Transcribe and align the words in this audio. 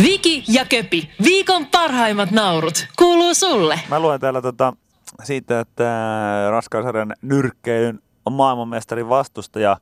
Viki 0.00 0.44
ja 0.48 0.64
Köpi, 0.64 1.10
viikon 1.24 1.66
parhaimmat 1.66 2.30
naurut, 2.30 2.86
kuuluu 2.98 3.34
sulle. 3.34 3.80
Mä 3.88 4.00
luen 4.00 4.20
täällä 4.20 4.42
tota, 4.42 4.72
siitä, 5.22 5.60
että 5.60 5.84
raskausarjan 6.50 7.14
nyrkkeilyn 7.22 7.98
maailmanmestarin 8.30 9.08
vastustaja 9.08 9.76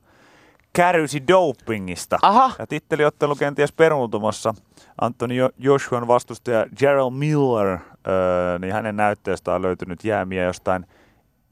kärrysi 0.73 1.27
dopingista. 1.27 2.17
Aha. 2.21 2.51
Ja 2.59 2.67
titteliottelu 2.67 3.35
kenties 3.35 3.71
peruuntumassa. 3.71 4.53
Antoni 5.01 5.35
Joshuan 5.57 6.07
vastustaja 6.07 6.65
Gerald 6.77 7.13
Miller, 7.13 7.67
öö, 7.67 8.59
niin 8.59 8.73
hänen 8.73 8.95
näytteestä 8.95 9.53
on 9.53 9.61
löytynyt 9.61 10.03
jäämiä 10.03 10.43
jostain 10.43 10.85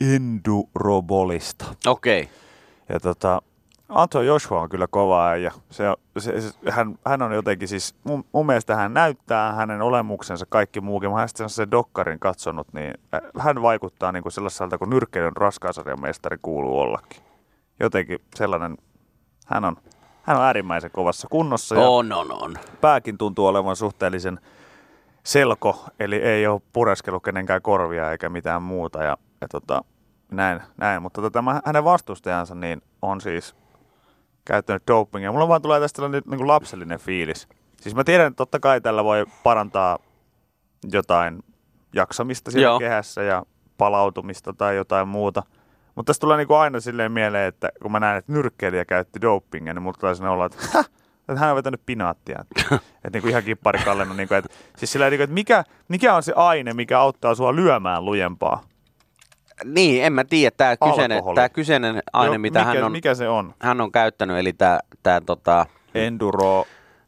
endurobolista. 0.01 1.65
Okei. 1.87 2.21
Okay. 2.21 2.33
Ja 2.89 2.99
tota, 2.99 3.41
Anton 3.89 4.25
Joshua 4.25 4.61
on 4.61 4.69
kyllä 4.69 4.87
kova 4.87 5.35
ja 5.35 5.51
se, 5.69 5.83
se, 6.17 6.41
se, 6.41 6.71
hän, 6.71 6.95
hän 7.05 7.21
on 7.21 7.33
jotenkin 7.33 7.67
siis, 7.67 7.95
mun, 8.03 8.25
mun 8.31 8.45
mielestä 8.45 8.75
hän 8.75 8.93
näyttää 8.93 9.53
hänen 9.53 9.81
olemuksensa 9.81 10.45
kaikki 10.49 10.81
muukin. 10.81 11.09
Mä 11.09 11.15
olen 11.15 11.29
sitten 11.29 11.49
sen 11.49 11.71
dokkarin 11.71 12.19
katsonut, 12.19 12.67
niin 12.73 12.93
äh, 13.13 13.21
hän 13.39 13.61
vaikuttaa 13.61 14.11
niin 14.11 14.23
kuin 14.23 14.33
sellaiselta, 14.33 14.77
kun 14.77 14.89
nyrkkeilyn 14.89 15.37
raskaasarjan 15.37 16.01
mestari 16.01 16.37
kuuluu 16.41 16.79
ollakin. 16.79 17.23
Jotenkin 17.79 18.19
sellainen, 18.35 18.77
hän 19.47 19.65
on, 19.65 19.75
hän 20.23 20.37
on 20.37 20.43
äärimmäisen 20.43 20.91
kovassa 20.91 21.27
kunnossa. 21.31 21.75
Ja 21.75 21.81
On, 21.81 22.11
on, 22.13 22.31
on. 22.31 22.55
pääkin 22.81 23.17
tuntuu 23.17 23.47
olevan 23.47 23.75
suhteellisen 23.75 24.39
selko, 25.23 25.85
eli 25.99 26.15
ei 26.15 26.47
ole 26.47 26.61
pureskellut 26.73 27.23
kenenkään 27.23 27.61
korvia 27.61 28.11
eikä 28.11 28.29
mitään 28.29 28.61
muuta. 28.61 29.03
Ja, 29.03 29.17
ja 29.41 29.47
tota, 29.47 29.83
näin, 30.31 30.61
näin. 30.77 31.01
Mutta 31.01 31.21
tota, 31.21 31.33
tämä 31.33 31.61
hänen 31.65 31.83
vastustajansa 31.83 32.55
niin 32.55 32.81
on 33.01 33.21
siis 33.21 33.55
käyttänyt 34.49 34.83
dopingia. 34.87 35.31
Mulla 35.31 35.47
vaan 35.47 35.61
tulee 35.61 35.79
tästä 35.79 36.09
niin 36.09 36.23
kuin 36.23 36.47
lapsellinen 36.47 36.99
fiilis. 36.99 37.47
Siis 37.81 37.95
mä 37.95 38.03
tiedän, 38.03 38.27
että 38.27 38.37
totta 38.37 38.59
kai 38.59 38.81
tällä 38.81 39.03
voi 39.03 39.25
parantaa 39.43 39.99
jotain 40.91 41.43
jaksamista 41.95 42.51
siellä 42.51 42.65
Joo. 42.65 42.79
kehässä 42.79 43.23
ja 43.23 43.43
palautumista 43.77 44.53
tai 44.53 44.75
jotain 44.75 45.07
muuta. 45.07 45.43
Mutta 45.95 46.09
tässä 46.09 46.19
tulee 46.19 46.37
niin 46.37 46.47
kuin 46.47 46.57
aina 46.57 46.79
silleen 46.79 47.11
mieleen, 47.11 47.47
että 47.47 47.69
kun 47.81 47.91
mä 47.91 47.99
näen, 47.99 48.17
että 48.17 48.31
nyrkkeilijä 48.31 48.85
käytti 48.85 49.21
dopingia, 49.21 49.73
niin 49.73 49.83
mulla 49.83 49.97
tulee 49.99 50.15
sellainen 50.15 50.35
olo, 50.35 50.45
että, 50.45 50.57
"Häh, 50.73 50.85
että 51.19 51.39
hän 51.39 51.49
on 51.49 51.55
vetänyt 51.55 51.81
pinaattia. 51.85 52.39
Että, 52.51 52.75
että 52.75 53.09
niin 53.13 53.21
kuin 53.21 53.29
ihan 53.29 53.43
kipparikallena, 53.43 54.13
niin 54.13 54.27
kuin, 54.27 54.37
että, 54.37 54.53
siis 54.77 54.91
sillä 54.91 55.09
niin 55.09 55.17
kuin, 55.17 55.23
että 55.23 55.33
mikä, 55.33 55.63
mikä 55.87 56.15
on 56.15 56.23
se 56.23 56.33
aine, 56.35 56.73
mikä 56.73 56.99
auttaa 56.99 57.35
sua 57.35 57.55
lyömään 57.55 58.05
lujempaa? 58.05 58.63
Niin, 59.65 60.03
en 60.03 60.13
mä 60.13 60.23
tiedä. 60.23 60.51
Tämä 60.57 60.77
kyseinen, 60.77 61.23
tää 61.35 61.49
kyseinen 61.49 62.03
aine, 62.13 62.33
Joo, 62.33 62.39
mitä 62.39 62.59
mikä, 62.59 62.73
hän 62.73 62.83
on, 62.83 62.91
mikä 62.91 63.15
se 63.15 63.29
on? 63.29 63.53
hän 63.59 63.81
on 63.81 63.91
käyttänyt, 63.91 64.37
eli 64.37 64.53
tämä 64.53 64.79
tää, 65.03 65.21
tota, 65.21 65.65
Enduro, 65.95 66.65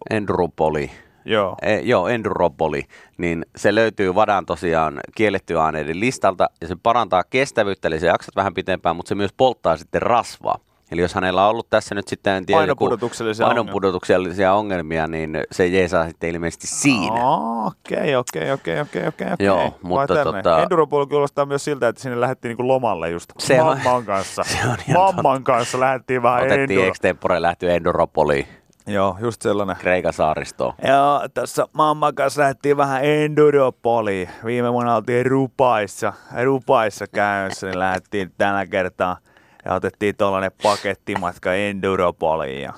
Enduropoli. 0.10 0.92
joo. 1.26 1.56
E, 1.62 1.80
joo, 1.80 2.08
Enduropoli, 2.08 2.84
niin 3.18 3.46
se 3.56 3.76
löytyy 3.76 4.16
Vadan 4.16 4.46
tosiaan 4.46 5.00
kiellettyä 5.16 5.64
aineiden 5.64 6.00
listalta 6.00 6.50
ja 6.62 6.68
se 6.68 6.76
parantaa 6.84 7.24
kestävyyttä, 7.24 7.88
eli 7.88 8.00
se 8.00 8.08
jaksat 8.08 8.36
vähän 8.36 8.54
pitempään, 8.54 8.96
mutta 8.96 9.10
se 9.10 9.16
myös 9.16 9.34
polttaa 9.38 9.78
sitten 9.78 10.02
rasvaa. 10.02 10.60
Eli 10.92 11.02
jos 11.02 11.14
hänellä 11.16 11.44
on 11.44 11.50
ollut 11.50 11.70
tässä 11.70 11.96
nyt 11.96 12.08
sitten, 12.08 12.34
en 12.34 12.46
tiedä, 12.46 12.62
joku 12.66 12.86
Painonpudotuksellisia 12.86 13.46
painonpudotuksellisia 13.46 14.54
ongelmia, 14.54 15.08
niin 15.08 15.38
se 15.52 15.68
jeesaa 15.68 16.08
sitten 16.08 16.30
ilmeisesti 16.30 16.68
siinä. 16.68 17.22
Okei, 17.66 18.16
okei, 18.16 18.52
okei, 18.52 18.80
okei, 18.82 19.08
okei. 19.08 19.28
Joo, 19.40 19.78
mutta 19.84 20.14
tota- 20.24 20.62
Enduropolo 20.64 21.08
kuulostaa 21.08 21.46
myös 21.46 21.64
siltä, 21.64 21.88
että 21.88 22.02
sinne 22.02 22.22
lähdettiin 22.22 22.50
niinku 22.50 22.68
lomalle 22.68 23.10
just 23.10 23.32
Se 23.40 23.62
on- 23.62 23.68
mamman 23.68 24.06
kanssa. 24.06 24.44
se 24.52 24.58
on 24.68 24.78
mamman 24.94 25.44
kanssa 25.44 25.80
lähdettiin 25.80 26.24
vähän 26.24 26.40
Otettiin 26.44 26.62
enduro. 26.70 26.88
extempore 26.88 27.42
lähtö 27.42 27.72
Enduropoliin, 27.74 28.48
Joo, 28.88 29.18
just 29.20 29.42
sellainen. 29.42 29.76
Kreikan 29.76 30.14
saaristoon. 30.14 30.74
Joo, 30.88 31.22
tässä 31.34 31.66
mamman 31.74 32.16
kanssa 32.16 32.42
lähdettiin 32.42 32.78
vähän 32.78 33.06
enduropoliin. 33.06 34.30
Viime 34.46 34.74
vuonna 34.74 34.96
oltiin 34.96 35.26
Rupaissa, 35.26 36.14
Rupaissa 36.44 37.08
käynnissä, 37.08 37.68
niin 37.68 37.80
lähdettiin 37.80 38.32
tällä 38.38 38.66
kertaa 38.66 39.18
ja 39.66 39.74
otettiin 39.74 40.16
tuollainen 40.18 40.52
pakettimatka 40.64 41.54
enduropoliin. 41.54 42.62
Ja 42.62 42.74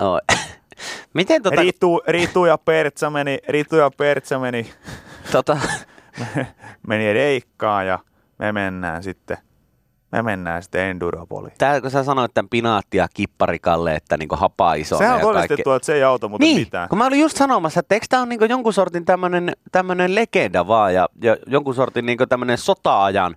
Oh. 0.00 0.20
Miten 1.14 1.42
tota, 1.42 1.60
Riitu, 1.60 2.00
Riitu 2.08 2.44
ja 2.44 2.58
Pertsa 2.58 3.10
meni, 3.10 3.38
Riitu 3.48 3.76
ja 3.76 3.90
Pertsa 3.96 4.38
meni 4.38 4.70
tota, 5.32 5.58
meni 6.88 7.12
reikkaan 7.12 7.86
ja 7.86 7.98
me 8.38 8.52
mennään 8.52 9.02
sitten, 9.02 9.36
me 10.12 10.22
mennään 10.22 10.62
sitten 10.62 10.80
Enduropoliin. 10.80 11.54
tää, 11.58 11.80
kun 11.80 11.90
sä 11.90 12.04
sanoit 12.04 12.34
tämän 12.34 12.48
pinaatti 12.48 12.96
ja 12.96 13.08
kipparikalle, 13.14 13.94
että 13.94 14.16
niinku 14.16 14.36
hapaa 14.36 14.74
isona 14.74 14.98
Sehän 14.98 15.14
on 15.14 15.20
todistettu, 15.20 15.72
että 15.72 15.86
se 15.86 15.94
ei 15.94 16.02
auta 16.02 16.28
muuten 16.28 16.46
niin, 16.46 16.58
mitään. 16.60 16.88
kun 16.88 16.98
mä 16.98 17.06
olin 17.06 17.20
just 17.20 17.36
sanomassa, 17.36 17.80
että 17.80 17.94
eikö 17.94 18.06
tämä 18.08 18.22
ole 18.22 18.28
niinku 18.28 18.44
jonkun 18.44 18.72
sortin 18.72 19.04
tämmönen 19.72 20.14
legenda 20.14 20.66
vaan 20.66 20.94
ja, 20.94 21.08
ja 21.22 21.36
jonkun 21.46 21.74
sortin 21.74 22.06
niinku 22.06 22.26
tämmönen 22.26 22.58
sota-ajan 22.58 23.36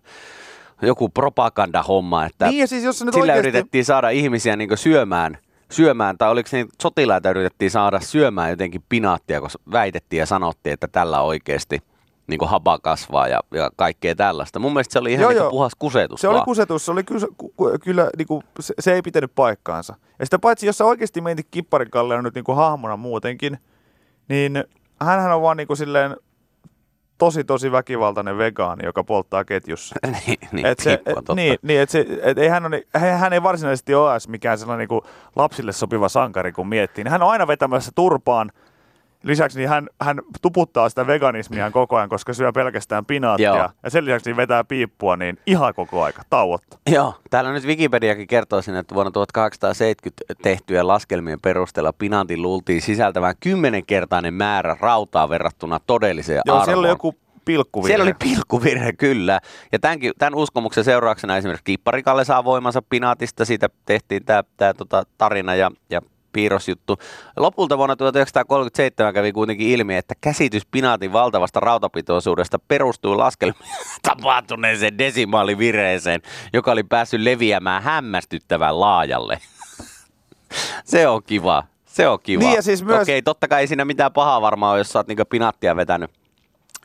joku 0.81 1.09
propagandahomma, 1.09 2.25
että 2.25 2.47
Niin 2.47 2.59
ja 2.59 2.67
siis 2.67 2.83
jos 2.83 3.03
nyt 3.03 3.13
sillä 3.13 3.21
oikeasti... 3.21 3.39
yritettiin 3.39 3.85
saada 3.85 4.09
ihmisiä 4.09 4.55
niinku 4.55 4.75
syömään, 4.75 5.37
syömään, 5.71 6.17
tai 6.17 6.31
oliko 6.31 6.49
se 6.49 6.57
niin 6.57 6.69
sotilaita 6.81 7.29
yritettiin 7.29 7.71
saada 7.71 7.99
syömään 7.99 8.49
jotenkin 8.49 8.83
pinaattia, 8.89 9.41
koska 9.41 9.63
väitettiin 9.71 10.19
ja 10.19 10.25
sanottiin, 10.25 10.73
että 10.73 10.87
tällä 10.87 11.21
oikeasti 11.21 11.79
niin 12.27 12.49
hapa 12.49 12.79
kasvaa 12.79 13.27
ja, 13.27 13.39
ja 13.53 13.69
kaikkea 13.75 14.15
tällaista. 14.15 14.59
Mun 14.59 14.73
mielestä 14.73 14.93
se 14.93 14.99
oli 14.99 15.11
ihan 15.11 15.21
Joo, 15.21 15.29
niin 15.29 15.37
joo. 15.37 15.49
puhas 15.49 15.71
kusetus 15.79 16.21
Se 16.21 16.27
oli 16.27 16.35
vaan. 16.35 16.45
kusetus, 16.45 16.85
se 16.85 16.91
oli 16.91 17.03
kyllä, 17.03 17.27
kyllä 17.83 18.09
niin 18.17 18.27
kuin, 18.27 18.43
se, 18.59 18.73
se, 18.79 18.93
ei 18.93 19.01
pitänyt 19.01 19.31
paikkaansa. 19.35 19.95
Ja 20.19 20.25
sitä 20.25 20.39
paitsi, 20.39 20.65
jos 20.65 20.77
sä 20.77 20.85
oikeasti 20.85 21.21
mietit 21.21 21.47
Kipparikalle 21.51 22.21
nyt 22.21 22.35
niin 22.35 22.43
kuin 22.43 22.55
hahmona 22.55 22.97
muutenkin, 22.97 23.57
niin 24.29 24.63
hänhän 25.01 25.35
on 25.35 25.41
vaan 25.41 25.57
niin 25.57 25.67
kuin 25.67 25.77
silleen 25.77 26.15
tosi 27.21 27.43
tosi 27.43 27.71
väkivaltainen 27.71 28.37
vegaani, 28.37 28.85
joka 28.85 29.03
polttaa 29.03 29.43
ketjussa. 29.45 29.95
niin, 30.27 30.37
niin, 30.51 30.65
et 30.65 30.79
se, 30.79 30.97
Pippu 30.97 31.11
on 31.11 31.17
et, 31.17 31.35
niin, 31.35 31.57
niin, 31.61 31.79
et 31.79 31.89
se, 31.89 32.05
et 32.21 32.37
ei 32.37 32.47
hän, 32.47 32.65
on, 32.65 32.71
hän- 33.17 33.33
ei 33.33 33.43
varsinaisesti 33.43 33.95
ole 33.95 34.17
mikään 34.27 34.57
sellainen 34.57 34.79
niin 34.79 34.87
kuin 34.87 35.01
lapsille 35.35 35.71
sopiva 35.71 36.09
sankari, 36.09 36.51
kun 36.51 36.67
miettii. 36.67 37.03
Niin 37.03 37.11
hän 37.11 37.23
on 37.23 37.29
aina 37.29 37.47
vetämässä 37.47 37.91
turpaan. 37.95 38.51
Lisäksi 39.23 39.57
niin 39.57 39.69
hän, 39.69 39.87
hän 40.01 40.21
tuputtaa 40.41 40.89
sitä 40.89 41.07
veganismia 41.07 41.71
koko 41.71 41.95
ajan, 41.97 42.09
koska 42.09 42.33
syö 42.33 42.51
pelkästään 42.51 43.05
pinaattia. 43.05 43.55
Joo. 43.55 43.69
Ja 43.83 43.89
sen 43.89 44.05
lisäksi 44.05 44.29
niin 44.29 44.37
vetää 44.37 44.63
piippua 44.63 45.17
niin 45.17 45.37
ihan 45.45 45.73
koko 45.73 46.03
aika, 46.03 46.21
tauotta. 46.29 46.77
Joo, 46.89 47.13
täällä 47.29 47.51
nyt 47.51 47.65
Wikipediakin 47.65 48.27
kertoo 48.27 48.61
sinne, 48.61 48.79
että 48.79 48.95
vuonna 48.95 49.11
1870 49.11 50.23
tehtyjen 50.41 50.87
laskelmien 50.87 51.39
perusteella 51.41 51.93
pinantin 51.93 52.41
luultiin 52.41 52.81
sisältävän 52.81 53.35
kymmenenkertainen 53.39 54.33
määrä 54.33 54.77
rautaa 54.79 55.29
verrattuna 55.29 55.79
todelliseen 55.87 56.41
Joo, 56.45 56.55
arvoon. 56.55 56.65
siellä 56.65 56.79
oli 56.79 56.87
joku 56.87 57.15
pilkkuvirhe. 57.45 57.89
Siellä 57.89 58.03
oli 58.03 58.13
pilkkuvirhe, 58.23 58.93
kyllä. 58.93 59.39
Ja 59.71 59.79
tämänkin, 59.79 60.13
tämän 60.19 60.35
uskomuksen 60.35 60.83
seurauksena 60.83 61.37
esimerkiksi 61.37 61.63
Kipparikalle 61.63 62.25
saa 62.25 62.43
voimansa 62.43 62.81
Pinaatista. 62.81 63.45
Siitä 63.45 63.69
tehtiin 63.85 64.25
tämä, 64.25 64.43
tämä 64.57 64.73
tota, 64.73 65.03
tarina 65.17 65.55
ja, 65.55 65.71
ja 65.89 66.01
piirrosjuttu. 66.31 66.97
Lopulta 67.37 67.77
vuonna 67.77 67.95
1937 67.95 69.13
kävi 69.13 69.31
kuitenkin 69.31 69.67
ilmi, 69.67 69.95
että 69.95 70.13
käsitys 70.21 70.65
Pinaatin 70.65 71.13
valtavasta 71.13 71.59
rautapitoisuudesta 71.59 72.59
perustui 72.67 73.15
laskelmiin 73.15 73.65
tapahtuneeseen 74.09 74.97
desimaalivireeseen, 74.97 76.21
joka 76.53 76.71
oli 76.71 76.83
päässyt 76.83 77.21
leviämään 77.21 77.83
hämmästyttävän 77.83 78.79
laajalle. 78.79 79.39
Se 80.85 81.07
on 81.07 81.23
kiva. 81.23 81.63
Se 81.85 82.07
on 82.07 82.19
kiva. 82.23 82.39
Niin 82.43 82.55
ja 82.55 82.61
siis 82.61 82.83
myös- 82.83 83.01
Okei, 83.01 83.21
totta 83.21 83.47
kai 83.47 83.61
ei 83.61 83.67
siinä 83.67 83.85
mitään 83.85 84.13
pahaa 84.13 84.41
varmaan 84.41 84.71
ole, 84.71 84.79
jos 84.79 84.89
sä 84.89 84.99
oot 84.99 85.07
niinku 85.07 85.25
pinaattia 85.25 85.75
vetänyt 85.75 86.20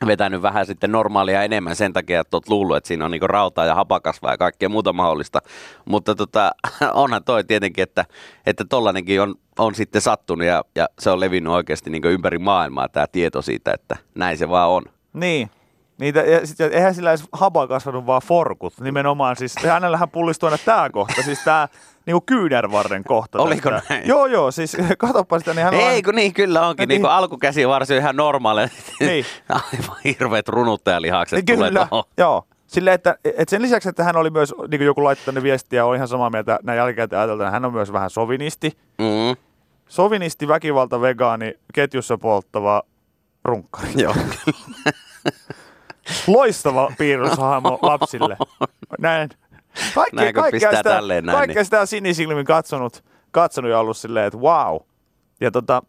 vetänyt 0.05 0.41
vähän 0.41 0.65
sitten 0.65 0.91
normaalia 0.91 1.43
enemmän 1.43 1.75
sen 1.75 1.93
takia, 1.93 2.21
että 2.21 2.37
oot 2.37 2.49
luullut, 2.49 2.77
että 2.77 2.87
siinä 2.87 3.05
on 3.05 3.11
niinku 3.11 3.27
rautaa 3.27 3.65
ja 3.65 3.75
hapakasvaa 3.75 4.31
ja 4.31 4.37
kaikkea 4.37 4.69
muuta 4.69 4.93
mahdollista. 4.93 5.41
Mutta 5.85 6.15
tota, 6.15 6.51
onhan 6.93 7.23
toi 7.23 7.43
tietenkin, 7.43 7.83
että, 7.83 8.05
että 8.45 8.65
tollanenkin 8.65 9.21
on, 9.21 9.35
on 9.59 9.75
sitten 9.75 10.01
sattunut 10.01 10.47
ja, 10.47 10.63
ja 10.75 10.87
se 10.99 11.09
on 11.09 11.19
levinnyt 11.19 11.53
oikeasti 11.53 11.89
niinku 11.89 12.07
ympäri 12.07 12.37
maailmaa 12.37 12.89
tämä 12.89 13.07
tieto 13.07 13.41
siitä, 13.41 13.71
että 13.73 13.97
näin 14.15 14.37
se 14.37 14.49
vaan 14.49 14.69
on. 14.69 14.83
Niin. 15.13 15.49
Niitä, 15.99 16.19
ja 16.19 16.47
sit, 16.47 16.61
eihän 16.61 16.95
sillä 16.95 17.11
edes 17.11 17.27
haba 17.31 17.67
kasvanut 17.67 18.05
vaan 18.05 18.21
forkut. 18.21 18.79
Nimenomaan 18.79 19.35
siis, 19.35 19.55
hänellähän 19.65 20.09
pullistui 20.09 20.47
aina 20.47 20.63
tää 20.65 20.89
kohta, 20.89 21.21
siis 21.21 21.43
tää 21.43 21.67
niinku 22.07 22.21
kyynärvarren 22.21 23.03
kohta. 23.03 23.39
Oliko 23.41 23.69
tästä. 23.69 23.93
näin? 23.93 24.07
Joo, 24.07 24.25
joo, 24.25 24.51
siis 24.51 24.77
katsopa 24.97 25.39
sitä, 25.39 25.53
niin 25.53 25.63
hän 25.63 25.73
on 25.73 25.79
Ei 25.79 25.85
aina- 25.87 26.01
kun 26.05 26.15
niin, 26.15 26.33
kyllä 26.33 26.67
onkin. 26.67 26.81
Niin. 26.81 26.89
Niin 26.89 27.01
kuin 27.01 27.11
alkukäsi 27.11 27.67
varsin 27.67 27.97
ihan 27.97 28.15
normaali. 28.15 28.61
Niin. 28.99 29.25
Aivan 29.49 29.97
hirveät 30.03 30.47
runuttajalihakset 30.49 31.45
Niin 31.47 31.57
tulee 31.57 31.69
Kyllä, 31.69 31.87
tuohon. 31.89 32.03
joo. 32.17 32.43
Silleen, 32.67 32.93
että, 32.93 33.15
että 33.25 33.49
sen 33.49 33.61
lisäksi, 33.61 33.89
että 33.89 34.03
hän 34.03 34.15
oli 34.15 34.29
myös, 34.29 34.53
niin 34.57 34.79
kuin 34.79 34.85
joku 34.85 35.03
laittanut 35.03 35.43
viestiä, 35.43 35.85
on 35.85 35.95
ihan 35.95 36.07
samaa 36.07 36.29
mieltä 36.29 36.59
näin 36.63 36.77
jälkikäteen 36.77 37.19
ajateltuna, 37.19 37.51
hän 37.51 37.65
on 37.65 37.73
myös 37.73 37.93
vähän 37.93 38.09
sovinisti. 38.09 38.77
Mm, 38.97 39.35
Sovinisti, 39.87 40.47
väkivalta, 40.47 41.01
vegaani, 41.01 41.53
ketjussa 41.73 42.17
polttava 42.17 42.83
runkkari. 43.45 43.89
joo. 43.95 44.13
Loistava 46.27 46.91
piirroshahmo 46.97 47.79
lapsille. 47.81 48.37
Näin. 48.99 49.29
Kaikki, 49.95 50.15
Näin, 50.15 50.33
kaikkea 50.33 50.69
sitä, 50.69 50.83
tälleen 50.83 51.25
näin, 51.25 51.37
kaikkea 51.37 51.55
niin- 51.55 51.65
sitä 51.65 51.81
on 51.81 51.87
sinisilmin 51.87 52.45
katsonut, 52.45 53.03
katsonut 53.31 53.71
ja 53.71 53.79
ollut 53.79 53.97
silleen, 53.97 54.25
että 54.27 54.39
wow. 54.39 54.77
Ja 55.41 55.51
tota, 55.51 55.81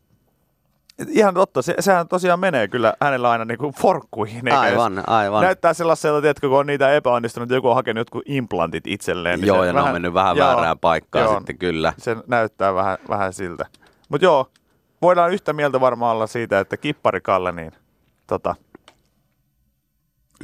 Ihan 1.08 1.34
totta, 1.34 1.62
se, 1.62 1.74
sehän 1.80 2.08
tosiaan 2.08 2.40
menee 2.40 2.68
kyllä 2.68 2.94
hänellä 3.00 3.30
aina 3.30 3.44
niin 3.44 3.58
kuin 3.58 3.74
forkkuihin. 3.74 4.52
Aivan, 4.52 5.02
aivan. 5.06 5.42
Näyttää 5.42 5.74
sellaiselta, 5.74 6.20
tiedätkö, 6.20 6.48
kun 6.48 6.58
on 6.58 6.66
niitä 6.66 6.92
epäonnistunut, 6.92 7.50
joku 7.50 7.68
on 7.68 7.74
hakenut 7.74 8.00
jotkut 8.00 8.22
implantit 8.26 8.86
itselleen. 8.86 9.40
niin 9.40 9.46
Joo, 9.46 9.64
ja 9.64 9.72
ne 9.72 9.80
on 9.80 9.92
mennyt 9.92 10.14
vähän 10.14 10.36
väärään 10.36 10.78
paikkaan 10.78 11.24
joo, 11.24 11.38
sitten 11.38 11.58
kyllä. 11.58 11.92
Se 11.98 12.16
näyttää 12.26 12.74
vähän, 12.74 12.98
vähän 13.08 13.32
siltä. 13.32 13.66
Mutta 14.08 14.24
joo, 14.24 14.50
voidaan 15.02 15.32
yhtä 15.32 15.52
mieltä 15.52 15.80
varmaan 15.80 16.14
olla 16.14 16.26
siitä, 16.26 16.60
että 16.60 16.76
kippari 16.76 17.20
Kalle, 17.20 17.52
niin 17.52 17.72
tota, 18.26 18.54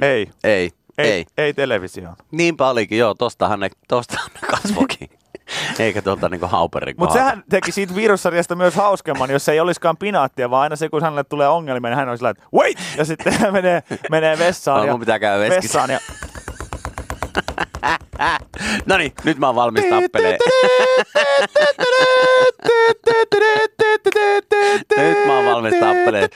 ei, 0.02 0.30
Ei, 0.44 0.70
ei, 0.98 1.26
ei. 1.38 1.54
televisioon. 1.54 2.16
Niinpä 2.30 2.68
olikin, 2.68 2.98
joo, 2.98 3.14
tostahan 3.14 3.60
ne, 3.60 3.70
tostahan 3.88 4.30
ne 4.34 4.48
kasvokin. 4.48 5.10
Eikä 5.78 6.02
tuolta 6.02 6.28
niinku 6.28 6.46
hauperin 6.46 6.94
Mutta 6.98 7.12
sehän 7.12 7.44
teki 7.50 7.72
siitä 7.72 7.94
virussarjasta 7.94 8.56
myös 8.56 8.74
hauskemman, 8.74 9.30
jos 9.30 9.44
se 9.44 9.52
ei 9.52 9.60
olisikaan 9.60 9.96
pinaattia, 9.96 10.50
vaan 10.50 10.62
aina 10.62 10.76
se, 10.76 10.88
kun 10.88 11.02
hänelle 11.02 11.24
tulee 11.24 11.48
ongelmia, 11.48 11.90
niin 11.90 11.98
hän 11.98 12.08
olisi 12.08 12.20
sillä, 12.20 12.30
että 12.30 12.44
wait! 12.54 12.78
Ja 12.96 13.04
sitten 13.04 13.32
hän 13.32 13.52
menee, 13.62 13.82
menee 14.10 14.38
vessaan. 14.38 14.80
Oh, 14.80 14.86
ja, 14.86 14.92
mun 14.92 15.00
pitää 15.00 15.18
käydä 15.18 15.50
vessaan 15.50 15.90
ja 15.90 16.00
No 18.86 18.96
niin, 18.96 19.12
nyt 19.24 19.38
mä 19.38 19.46
oon 19.46 19.54
valmis 19.56 19.84
tappeleen. 19.84 20.38
Nyt 24.96 25.26
mä 25.26 25.36
oon 25.36 25.44
valmis 25.44 25.74
tappeleen. 25.80 26.28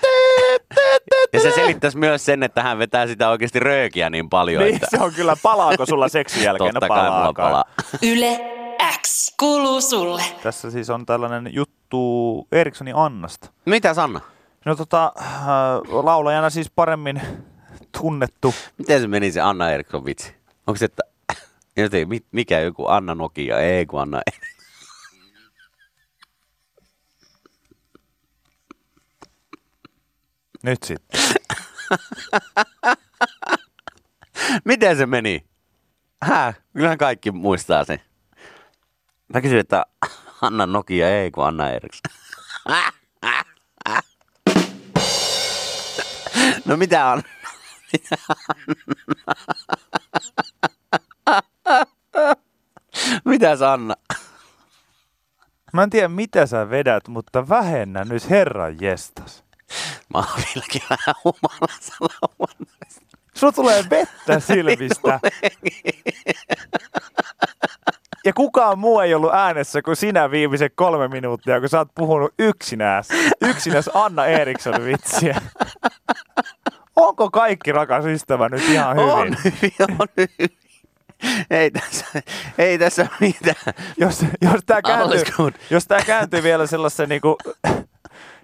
Ja 1.33 1.41
se 1.41 1.51
selittäisi 1.51 1.99
myös 1.99 2.25
sen, 2.25 2.43
että 2.43 2.63
hän 2.63 2.79
vetää 2.79 3.07
sitä 3.07 3.29
oikeasti 3.31 3.61
röökiä 3.61 4.11
niin 4.11 4.29
paljon, 4.29 4.63
Niin, 4.63 4.75
että 4.75 4.87
se 4.91 4.99
on 5.05 5.13
kyllä, 5.15 5.37
palaako 5.43 5.87
sulla 5.87 6.09
seksin 6.09 6.43
jälkeen? 6.43 6.75
totta 6.75 6.89
kai 6.89 7.11
mulla 7.11 7.33
palaa. 7.33 7.65
Yle 8.03 8.41
X 9.03 9.35
kuuluu 9.41 9.81
sulle. 9.81 10.23
Tässä 10.43 10.71
siis 10.71 10.91
on 10.91 11.07
tällainen 11.07 11.55
juttu 11.55 12.47
Erikssonin 12.53 12.97
Annasta. 12.97 13.51
Mitä 13.65 13.95
Sanna? 13.95 14.21
No 14.65 14.77
tota, 14.77 15.13
äh, 15.21 15.27
laulajana 16.05 16.51
siis 16.51 16.71
paremmin 16.71 17.21
tunnettu. 18.01 18.55
Miten 18.79 19.01
se 19.01 19.07
meni 19.09 19.33
se 19.33 19.41
Anna 19.41 19.71
Eriksson 19.71 20.05
vitsi? 20.05 20.35
Onko 20.67 20.79
se, 20.79 20.85
että 20.85 21.03
joten, 21.79 22.09
mi- 22.09 22.27
mikä 22.33 22.61
joku 22.61 22.87
Anna 22.87 23.15
Nokia? 23.15 23.59
Ei 23.59 23.87
kun 23.87 24.01
Anna 24.03 24.21
Nyt 30.63 30.83
sitten. 30.83 31.21
Miten 34.65 34.97
se 34.97 35.07
meni? 35.07 35.47
Häh? 36.23 36.61
Kyllähän 36.73 36.99
kaikki 36.99 37.31
muistaa 37.31 37.85
sen. 37.85 38.01
Mä 39.35 39.41
kysyin, 39.41 39.61
että 39.61 39.87
Anna 40.43 40.67
Nokia 40.67 41.11
ei 41.11 41.31
kun 41.31 41.47
Anna 41.47 41.71
Eriksson. 41.71 42.13
No 46.65 46.77
mitä 46.77 47.07
on? 47.07 47.23
Mitä 47.93 48.17
Anna? 53.73 53.95
Mä 55.73 55.83
en 55.83 55.91
tiedä 55.91 56.09
mitä 56.09 56.47
sä 56.47 56.71
vedät, 56.71 57.09
mutta 57.09 57.49
vähennä 57.49 58.05
nyt 58.05 58.31
herran 58.31 58.77
jestas. 58.81 59.45
Mä 60.15 60.19
oon 60.19 60.27
vieläkin 60.37 60.83
vähän 60.91 61.15
humalassa 61.25 61.95
lauantaista. 62.01 63.01
Sulla 63.35 63.53
tulee 63.53 63.85
vettä 63.91 64.41
silmistä. 64.41 65.21
Ja 68.25 68.33
kukaan 68.33 68.79
muu 68.79 69.01
ei 69.01 69.15
ollut 69.15 69.35
äänessä 69.35 69.83
kuin 69.83 69.97
sinä 69.97 70.31
viimeiset 70.31 70.73
kolme 70.77 71.09
minuuttia, 71.09 71.61
kun 71.61 71.69
sä 71.69 71.79
oot 71.79 71.95
puhunut 71.95 72.35
yksinäs. 72.39 73.09
Yksinäs 73.41 73.91
Anna 73.95 74.27
Eriksson 74.27 74.85
vitsiä. 74.85 75.41
Onko 76.97 77.31
kaikki 77.31 77.73
rakas 77.73 78.05
ystävä 78.05 78.49
nyt 78.49 78.69
ihan 78.69 78.97
hyvin? 78.97 79.11
On 79.11 79.37
hyvin, 79.45 79.73
on 80.01 80.09
hyvin. 80.17 80.59
Ei 81.51 81.71
tässä, 81.71 82.07
ei 82.59 82.79
tässä 82.79 83.07
mitään. 83.21 83.75
Jos, 83.97 84.25
jos 84.41 84.61
tämä 84.67 84.81
All 84.85 85.09
kääntyy, 85.09 85.53
jos 85.71 85.87
tää 85.87 86.01
kääntyy 86.07 86.43
vielä 86.43 86.67
sellaisen 86.67 87.09
niinku, 87.09 87.37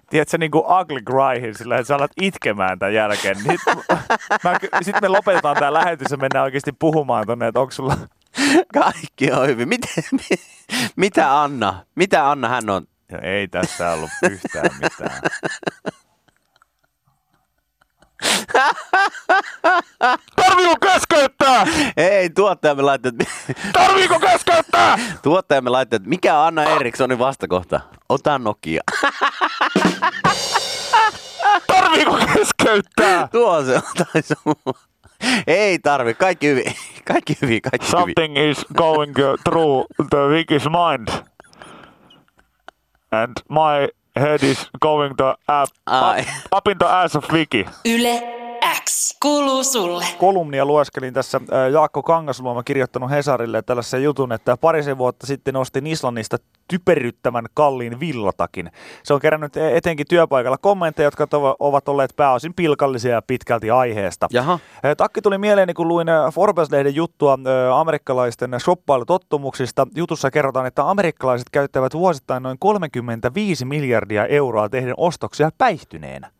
tiedätkö, 0.09 0.37
niinku 0.37 0.59
ugly 0.59 1.01
cryhin, 1.01 1.55
sillä 1.57 1.77
että 1.77 1.87
sä 1.87 1.95
alat 1.95 2.11
itkemään 2.21 2.79
tämän 2.79 2.93
jälkeen, 2.93 3.37
niin 3.43 3.59
sitten 4.81 5.01
me 5.01 5.07
lopetetaan 5.07 5.55
tämä 5.55 5.73
lähetys 5.73 6.11
ja 6.11 6.17
mennään 6.17 6.43
oikeasti 6.43 6.71
puhumaan 6.71 7.25
tonne, 7.27 7.47
että 7.47 7.59
onko 7.59 7.71
sulla... 7.71 7.97
Kaikki 8.73 9.31
on 9.31 9.47
hyvin. 9.47 9.69
Miten, 9.69 10.03
mi- 10.11 10.41
mitä 10.95 11.41
Anna? 11.41 11.85
Mitä 11.95 12.31
Anna 12.31 12.47
hän 12.49 12.69
on? 12.69 12.87
Ja 13.11 13.19
ei 13.19 13.47
tässä 13.47 13.91
ollut 13.91 14.09
yhtään 14.31 14.69
mitään. 14.81 15.21
Tarviiko 20.35 20.75
keskeyttää? 20.81 21.65
Ei, 21.97 22.29
tuottajamme 22.29 22.83
laittoi, 22.83 23.11
Tarviiko 23.73 24.19
keskeyttää? 24.19 24.99
tuottajamme 25.21 25.69
laittoi, 25.69 25.97
että 25.97 26.09
mikä 26.09 26.39
on 26.39 26.45
Anna 26.47 26.63
Erikssonin 26.63 27.19
vastakohta? 27.19 27.79
Ota 28.09 28.39
Nokia. 28.39 28.81
Tarviiko 31.67 32.17
keskeyttää? 32.33 33.27
Tuo 33.31 33.63
se 33.63 33.75
on 33.75 33.81
taisi. 34.13 34.33
Ei 35.47 35.79
tarvi, 35.79 36.13
kaikki 36.13 36.47
hyvin. 36.47 36.73
Kaikki 37.07 37.37
hyvin, 37.41 37.61
kaikki 37.61 37.87
hyvin. 37.87 37.99
Something 37.99 38.37
is 38.49 38.65
going 38.77 39.13
through 39.43 39.85
the 40.09 40.17
Wiki's 40.17 40.69
mind. 40.69 41.07
And 43.11 43.33
my 43.49 43.87
head 44.15 44.43
is 44.43 44.69
going 44.79 45.15
up, 45.19 45.39
Ai. 45.47 46.19
up, 46.21 46.25
up 46.51 46.67
in 46.67 46.77
the 46.77 46.87
ass 46.87 47.15
of 47.15 47.29
Wiki. 47.31 47.65
Yle 47.83 48.44
X 48.83 49.17
kuuluu 49.21 49.63
sulle. 49.63 50.05
Kolumnia 50.17 50.65
lueskelin 50.65 51.13
tässä. 51.13 51.41
Jaakko 51.71 52.03
Kangasluoma 52.03 52.63
kirjoittanut 52.63 53.09
Hesarille 53.09 53.61
tällaisen 53.61 54.03
jutun, 54.03 54.31
että 54.31 54.57
parisen 54.57 54.97
vuotta 54.97 55.27
sitten 55.27 55.55
ostin 55.55 55.87
Islannista 55.87 56.37
typeryttämän 56.67 57.45
kalliin 57.53 57.99
villatakin. 57.99 58.71
Se 59.03 59.13
on 59.13 59.19
kerännyt 59.19 59.57
e- 59.57 59.77
etenkin 59.77 60.05
työpaikalla 60.09 60.57
kommentteja, 60.57 61.07
jotka 61.07 61.27
tova- 61.27 61.55
ovat 61.59 61.89
olleet 61.89 62.15
pääosin 62.15 62.53
pilkallisia 62.53 63.11
ja 63.11 63.21
pitkälti 63.21 63.71
aiheesta. 63.71 64.27
Jaha. 64.31 64.59
Takki 64.97 65.21
tuli 65.21 65.37
mieleeni, 65.37 65.73
kun 65.73 65.87
luin 65.87 66.07
Forbes-lehden 66.33 66.95
juttua 66.95 67.37
amerikkalaisten 67.75 68.59
shoppailutottumuksista. 68.59 69.87
Jutussa 69.95 70.31
kerrotaan, 70.31 70.65
että 70.65 70.89
amerikkalaiset 70.89 71.49
käyttävät 71.51 71.93
vuosittain 71.93 72.43
noin 72.43 72.59
35 72.59 73.65
miljardia 73.65 74.25
euroa 74.25 74.69
tehden 74.69 74.93
ostoksia 74.97 75.49
päihtyneenä. 75.57 76.34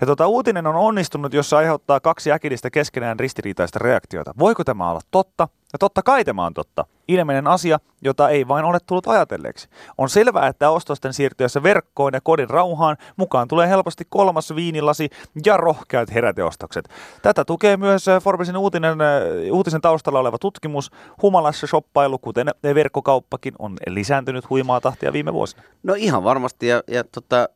Ja 0.00 0.06
tota, 0.06 0.26
uutinen 0.26 0.66
on 0.66 0.74
onnistunut, 0.74 1.34
jos 1.34 1.50
se 1.50 1.56
aiheuttaa 1.56 2.00
kaksi 2.00 2.32
äkillistä 2.32 2.70
keskenään 2.70 3.20
ristiriitaista 3.20 3.78
reaktiota. 3.78 4.34
Voiko 4.38 4.64
tämä 4.64 4.90
olla 4.90 5.00
totta? 5.10 5.48
Ja 5.72 5.78
totta 5.78 6.02
kai 6.02 6.24
tämä 6.24 6.46
on 6.46 6.54
totta. 6.54 6.84
Ilmeinen 7.08 7.46
asia, 7.46 7.78
jota 8.02 8.28
ei 8.28 8.48
vain 8.48 8.64
ole 8.64 8.78
tullut 8.86 9.06
ajatelleeksi. 9.06 9.68
On 9.98 10.08
selvää, 10.08 10.46
että 10.46 10.70
ostosten 10.70 11.12
siirtyessä 11.12 11.62
verkkoon 11.62 12.14
ja 12.14 12.20
kodin 12.20 12.50
rauhaan 12.50 12.96
mukaan 13.16 13.48
tulee 13.48 13.68
helposti 13.68 14.04
kolmas 14.08 14.54
viinilasi 14.54 15.10
ja 15.44 15.56
rohkeat 15.56 16.14
heräteostokset. 16.14 16.88
Tätä 17.22 17.44
tukee 17.44 17.76
myös 17.76 18.06
Forbesin 18.22 18.56
uutinen, 18.56 19.00
äh, 19.00 19.52
uutisen 19.52 19.80
taustalla 19.80 20.20
oleva 20.20 20.38
tutkimus. 20.38 20.90
Humalassa 21.22 21.66
shoppailu, 21.66 22.18
kuten 22.18 22.50
verkkokauppakin, 22.62 23.54
on 23.58 23.76
lisääntynyt 23.86 24.50
huimaa 24.50 24.80
tahtia 24.80 25.12
viime 25.12 25.32
vuosina. 25.32 25.62
No 25.82 25.94
ihan 25.94 26.24
varmasti 26.24 26.66
ja, 26.66 26.82
ja 26.88 27.04
tota, 27.04 27.48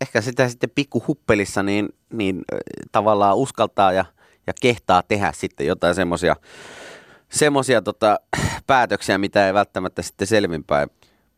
ehkä 0.00 0.20
sitä 0.20 0.48
sitten 0.48 0.70
pikkuhuppelissa 0.74 1.62
niin, 1.62 1.88
niin 2.12 2.42
tavallaan 2.92 3.36
uskaltaa 3.36 3.92
ja, 3.92 4.04
ja 4.46 4.52
kehtaa 4.60 5.02
tehdä 5.02 5.32
sitten 5.34 5.66
jotain 5.66 5.94
semmoisia 5.94 6.36
semmosia, 7.30 7.82
tota, 7.82 8.20
päätöksiä, 8.66 9.18
mitä 9.18 9.46
ei 9.46 9.54
välttämättä 9.54 10.02
sitten 10.02 10.26
selvinpäin 10.26 10.90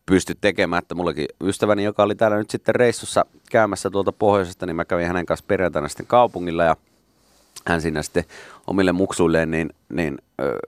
pysty 0.06 0.34
tekemään. 0.40 0.82
Että 0.82 0.94
mullakin 0.94 1.26
ystäväni, 1.44 1.84
joka 1.84 2.02
oli 2.02 2.14
täällä 2.14 2.36
nyt 2.36 2.50
sitten 2.50 2.74
reissussa 2.74 3.26
käymässä 3.50 3.90
tuolta 3.90 4.12
pohjoisesta, 4.12 4.66
niin 4.66 4.76
mä 4.76 4.84
kävin 4.84 5.06
hänen 5.06 5.26
kanssa 5.26 5.44
perjantaina 5.48 5.88
sitten 5.88 6.06
kaupungilla 6.06 6.64
ja 6.64 6.76
hän 7.66 7.80
siinä 7.80 8.02
sitten 8.02 8.24
omille 8.66 8.92
muksuilleen 8.92 9.50
niin, 9.50 9.70
niin 9.88 10.18
ö, 10.40 10.58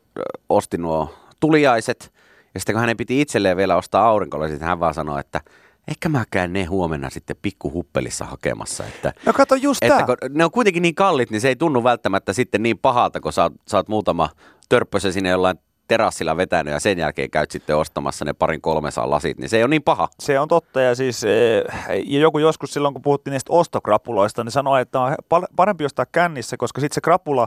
osti 0.49 0.79
nuo 0.79 1.15
tuliaiset. 1.41 2.13
Ja 2.55 2.61
sitten 2.61 2.75
kun 2.75 2.81
hänen 2.81 2.97
piti 2.97 3.21
itselleen 3.21 3.57
vielä 3.57 3.77
ostaa 3.77 4.07
aurinkolasit, 4.07 4.61
hän 4.61 4.81
vaan 4.81 4.95
sanoi, 4.95 5.21
että 5.21 5.41
ehkä 5.89 6.09
mä 6.09 6.25
käyn 6.31 6.53
ne 6.53 6.65
huomenna 6.65 7.11
sitten 7.11 7.37
pikkuhuppelissa 7.43 8.25
hakemassa. 8.25 8.85
Että, 8.85 9.13
No 9.27 9.33
kato 9.33 9.55
just 9.55 9.83
että 9.85 9.97
tää. 9.97 10.07
kun 10.07 10.17
ne 10.31 10.45
on 10.45 10.51
kuitenkin 10.51 10.83
niin 10.83 10.95
kallit, 10.95 11.31
niin 11.31 11.41
se 11.41 11.49
ei 11.49 11.57
tunnu 11.57 11.85
välttämättä 11.85 12.33
sitten 12.33 12.63
niin 12.63 12.79
pahalta, 12.79 13.21
kun 13.21 13.33
sä 13.33 13.43
oot, 13.43 13.53
sä 13.69 13.77
oot 13.77 13.89
muutama 13.89 14.29
törppösen 14.69 15.13
sinne 15.13 15.31
jollain 15.31 15.59
terassilla 15.89 16.37
vetänyt 16.37 16.73
ja 16.75 16.81
sen 16.81 16.99
jälkeen 16.99 17.31
käyt 17.31 17.51
sitten 17.51 17.77
ostamassa 17.77 18.25
ne 18.25 18.33
parin 18.33 18.61
kolmesaa 18.61 19.11
lasit, 19.11 19.39
niin 19.39 19.49
se 19.49 19.57
ei 19.57 19.63
ole 19.63 19.71
niin 19.71 19.83
paha. 19.83 20.09
Se 20.21 20.41
on 20.41 20.49
totta 20.49 20.81
ja 20.81 20.95
siis 20.95 21.25
eh, 21.25 21.65
ja 22.07 22.21
joku 22.21 22.39
joskus 22.39 22.73
silloin 22.73 22.95
kun 22.95 23.03
puhuttiin 23.03 23.33
niistä 23.33 23.53
ostokrapuloista, 23.53 24.45
niin 24.45 24.53
sanoi, 24.53 24.81
että 24.81 25.01
on 25.01 25.17
parempi 25.57 25.85
ostaa 25.85 26.07
kännissä, 26.13 26.57
koska 26.57 26.81
sitten 26.81 26.95
se 26.95 27.01
krapula, 27.01 27.47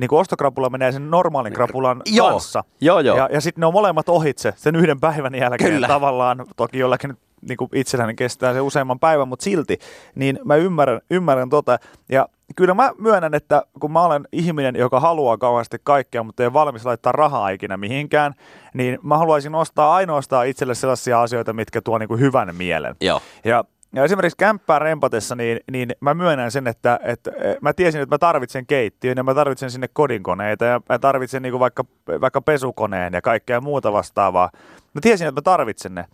niin 0.00 0.08
kuin 0.08 0.20
ostokrapula 0.20 0.70
menee 0.70 0.92
sen 0.92 1.10
normaalin 1.10 1.52
krapulan 1.52 2.02
Joo, 2.06 2.30
kanssa. 2.30 2.64
joo, 2.80 3.00
joo. 3.00 3.16
Ja, 3.16 3.28
ja 3.32 3.40
sitten 3.40 3.60
ne 3.60 3.66
on 3.66 3.72
molemmat 3.72 4.08
ohitse 4.08 4.52
sen 4.56 4.76
yhden 4.76 5.00
päivän 5.00 5.34
jälkeen 5.34 5.70
Kyllä. 5.72 5.88
tavallaan, 5.88 6.44
toki 6.56 6.78
jollakin 6.78 7.16
niin 7.48 7.56
kuin 7.56 7.70
itselläni 7.74 8.14
kestää 8.14 8.52
se 8.52 8.60
useamman 8.60 8.98
päivän, 8.98 9.28
mutta 9.28 9.42
silti, 9.42 9.78
niin 10.14 10.38
mä 10.44 10.56
ymmärrän, 10.56 11.00
ymmärrän 11.10 11.48
tota. 11.50 11.78
Ja 12.08 12.28
kyllä 12.56 12.74
mä 12.74 12.92
myönnän, 12.98 13.34
että 13.34 13.62
kun 13.80 13.92
mä 13.92 14.02
olen 14.02 14.28
ihminen, 14.32 14.76
joka 14.76 15.00
haluaa 15.00 15.38
kauheasti 15.38 15.76
kaikkea, 15.84 16.22
mutta 16.22 16.42
ei 16.42 16.46
ole 16.46 16.52
valmis 16.52 16.84
laittaa 16.84 17.12
rahaa 17.12 17.48
ikinä 17.48 17.76
mihinkään, 17.76 18.34
niin 18.74 18.98
mä 19.02 19.18
haluaisin 19.18 19.54
ostaa 19.54 19.94
ainoastaan 19.94 20.46
itselle 20.46 20.74
sellaisia 20.74 21.22
asioita, 21.22 21.52
mitkä 21.52 21.80
tuo 21.80 21.98
niin 21.98 22.08
kuin 22.08 22.20
hyvän 22.20 22.54
mielen. 22.56 22.96
Joo. 23.00 23.20
Ja, 23.44 23.64
ja 23.94 24.04
esimerkiksi 24.04 24.36
kämppää 24.36 24.78
rempatessa, 24.78 25.34
niin, 25.34 25.60
niin 25.72 25.92
mä 26.00 26.14
myönnän 26.14 26.50
sen, 26.50 26.66
että, 26.66 27.00
että 27.02 27.30
mä 27.60 27.72
tiesin, 27.72 28.00
että 28.00 28.14
mä 28.14 28.18
tarvitsen 28.18 28.66
keittiön 28.66 29.16
ja 29.16 29.24
mä 29.24 29.34
tarvitsen 29.34 29.70
sinne 29.70 29.88
kodinkoneita 29.92 30.64
ja 30.64 30.80
mä 30.88 30.98
tarvitsen 30.98 31.42
niin 31.42 31.58
vaikka, 31.58 31.84
vaikka 32.20 32.40
pesukoneen 32.40 33.12
ja 33.12 33.22
kaikkea 33.22 33.60
muuta 33.60 33.92
vastaavaa. 33.92 34.50
Mä 34.94 35.00
tiesin, 35.00 35.28
että 35.28 35.40
mä 35.40 35.42
tarvitsen 35.42 35.94
ne, 35.94 36.04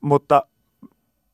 mutta 0.00 0.42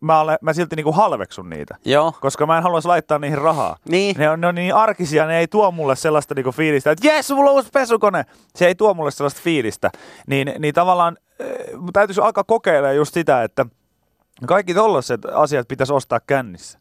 mä, 0.00 0.20
olen, 0.20 0.38
mä 0.42 0.52
silti 0.52 0.76
niin 0.76 0.84
kuin 0.84 0.96
halveksun 0.96 1.50
niitä, 1.50 1.76
Joo. 1.84 2.12
koska 2.20 2.46
mä 2.46 2.56
en 2.56 2.62
haluaisi 2.62 2.88
laittaa 2.88 3.18
niihin 3.18 3.38
rahaa. 3.38 3.76
Niin. 3.88 4.16
Ne 4.18 4.30
on, 4.30 4.40
ne 4.40 4.46
on 4.46 4.54
niin 4.54 4.74
arkisia, 4.74 5.26
ne 5.26 5.38
ei 5.38 5.48
tuo 5.48 5.70
mulle 5.70 5.96
sellaista 5.96 6.34
niinku 6.34 6.52
fiilistä, 6.52 6.90
että 6.90 7.08
jes, 7.08 7.30
mulla 7.30 7.50
on 7.50 7.56
uusi 7.56 7.68
pesukone. 7.72 8.24
Se 8.54 8.66
ei 8.66 8.74
tuo 8.74 8.94
mulle 8.94 9.10
sellaista 9.10 9.40
fiilistä. 9.44 9.90
Niin, 10.26 10.52
niin 10.58 10.74
tavallaan 10.74 11.16
äh, 11.40 11.46
täytyisi 11.92 12.20
alkaa 12.20 12.44
kokeilemaan 12.44 12.96
just 12.96 13.14
sitä, 13.14 13.42
että 13.42 13.66
kaikki 14.46 14.74
tollaset 14.74 15.20
asiat 15.24 15.68
pitäisi 15.68 15.92
ostaa 15.92 16.20
kännissä. 16.20 16.79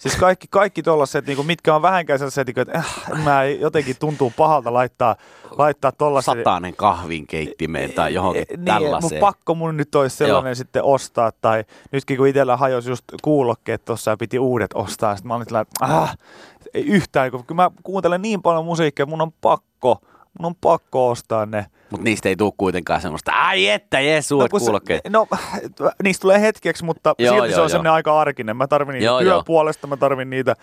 Siis 0.00 0.16
kaikki, 0.16 0.46
kaikki 0.50 0.82
tollaset, 0.82 1.26
niinku, 1.26 1.42
mitkä 1.42 1.74
on 1.74 1.82
vähänkään 1.82 2.18
sellaiset, 2.18 2.46
niinku, 2.46 2.60
että 2.60 2.78
äh, 2.78 3.24
mä 3.24 3.44
jotenkin 3.44 3.96
tuntuu 3.98 4.32
pahalta 4.36 4.72
laittaa, 4.72 5.16
laittaa 5.50 5.92
tollasen. 5.92 6.36
Satainen 6.36 6.76
kahvinkeittimeen 6.76 7.92
tai 7.92 8.14
johonkin 8.14 8.46
niin, 8.50 8.64
tällaiseen. 8.64 9.12
Mun 9.12 9.20
pakko 9.20 9.54
mun 9.54 9.76
nyt 9.76 9.94
olisi 9.94 10.16
sellainen 10.16 10.50
Joo. 10.50 10.54
sitten 10.54 10.84
ostaa, 10.84 11.32
tai 11.40 11.64
nytkin 11.92 12.16
kun 12.16 12.26
itsellä 12.26 12.56
hajosi 12.56 12.90
just 12.90 13.04
kuulokkeet 13.22 13.84
tuossa 13.84 14.10
ja 14.10 14.16
piti 14.16 14.38
uudet 14.38 14.70
ostaa, 14.74 15.16
sitten 15.16 15.28
mä 15.28 15.34
olin 15.34 15.46
sillä, 15.46 15.64
ah, 15.80 16.16
ei 16.74 16.86
yhtään, 16.86 17.30
kun 17.30 17.56
mä 17.56 17.70
kuuntelen 17.82 18.22
niin 18.22 18.42
paljon 18.42 18.64
musiikkia, 18.64 19.06
mun 19.06 19.22
on 19.22 19.32
pakko, 19.40 19.98
mun 20.38 20.46
on 20.46 20.54
pakko 20.60 21.08
ostaa 21.08 21.46
ne. 21.46 21.66
Mutta 21.90 22.04
niistä 22.04 22.28
ei 22.28 22.36
tule 22.36 22.52
kuitenkaan 22.56 23.00
semmoista, 23.00 23.32
ai 23.32 23.68
että 23.68 24.00
jes, 24.00 24.32
uudet 24.32 24.50
kun 24.50 24.60
se- 24.60 24.64
kuulokkeet. 24.64 25.00
No, 25.08 25.26
niistä 26.02 26.22
tulee 26.22 26.40
hetkeksi, 26.40 26.84
mutta 26.84 27.14
Joo, 27.18 27.34
silti 27.34 27.48
joo, 27.48 27.54
se 27.56 27.60
on 27.60 27.70
semmoinen 27.70 27.92
aika 27.92 28.20
arkinen. 28.20 28.56
Mä 28.56 28.66
tarvin 28.66 28.92
niitä 28.92 29.06
joo. 29.06 29.20
työpuolesta, 29.20 29.86
mä 29.86 29.96
tarvin 29.96 30.30
niitä 30.30 30.56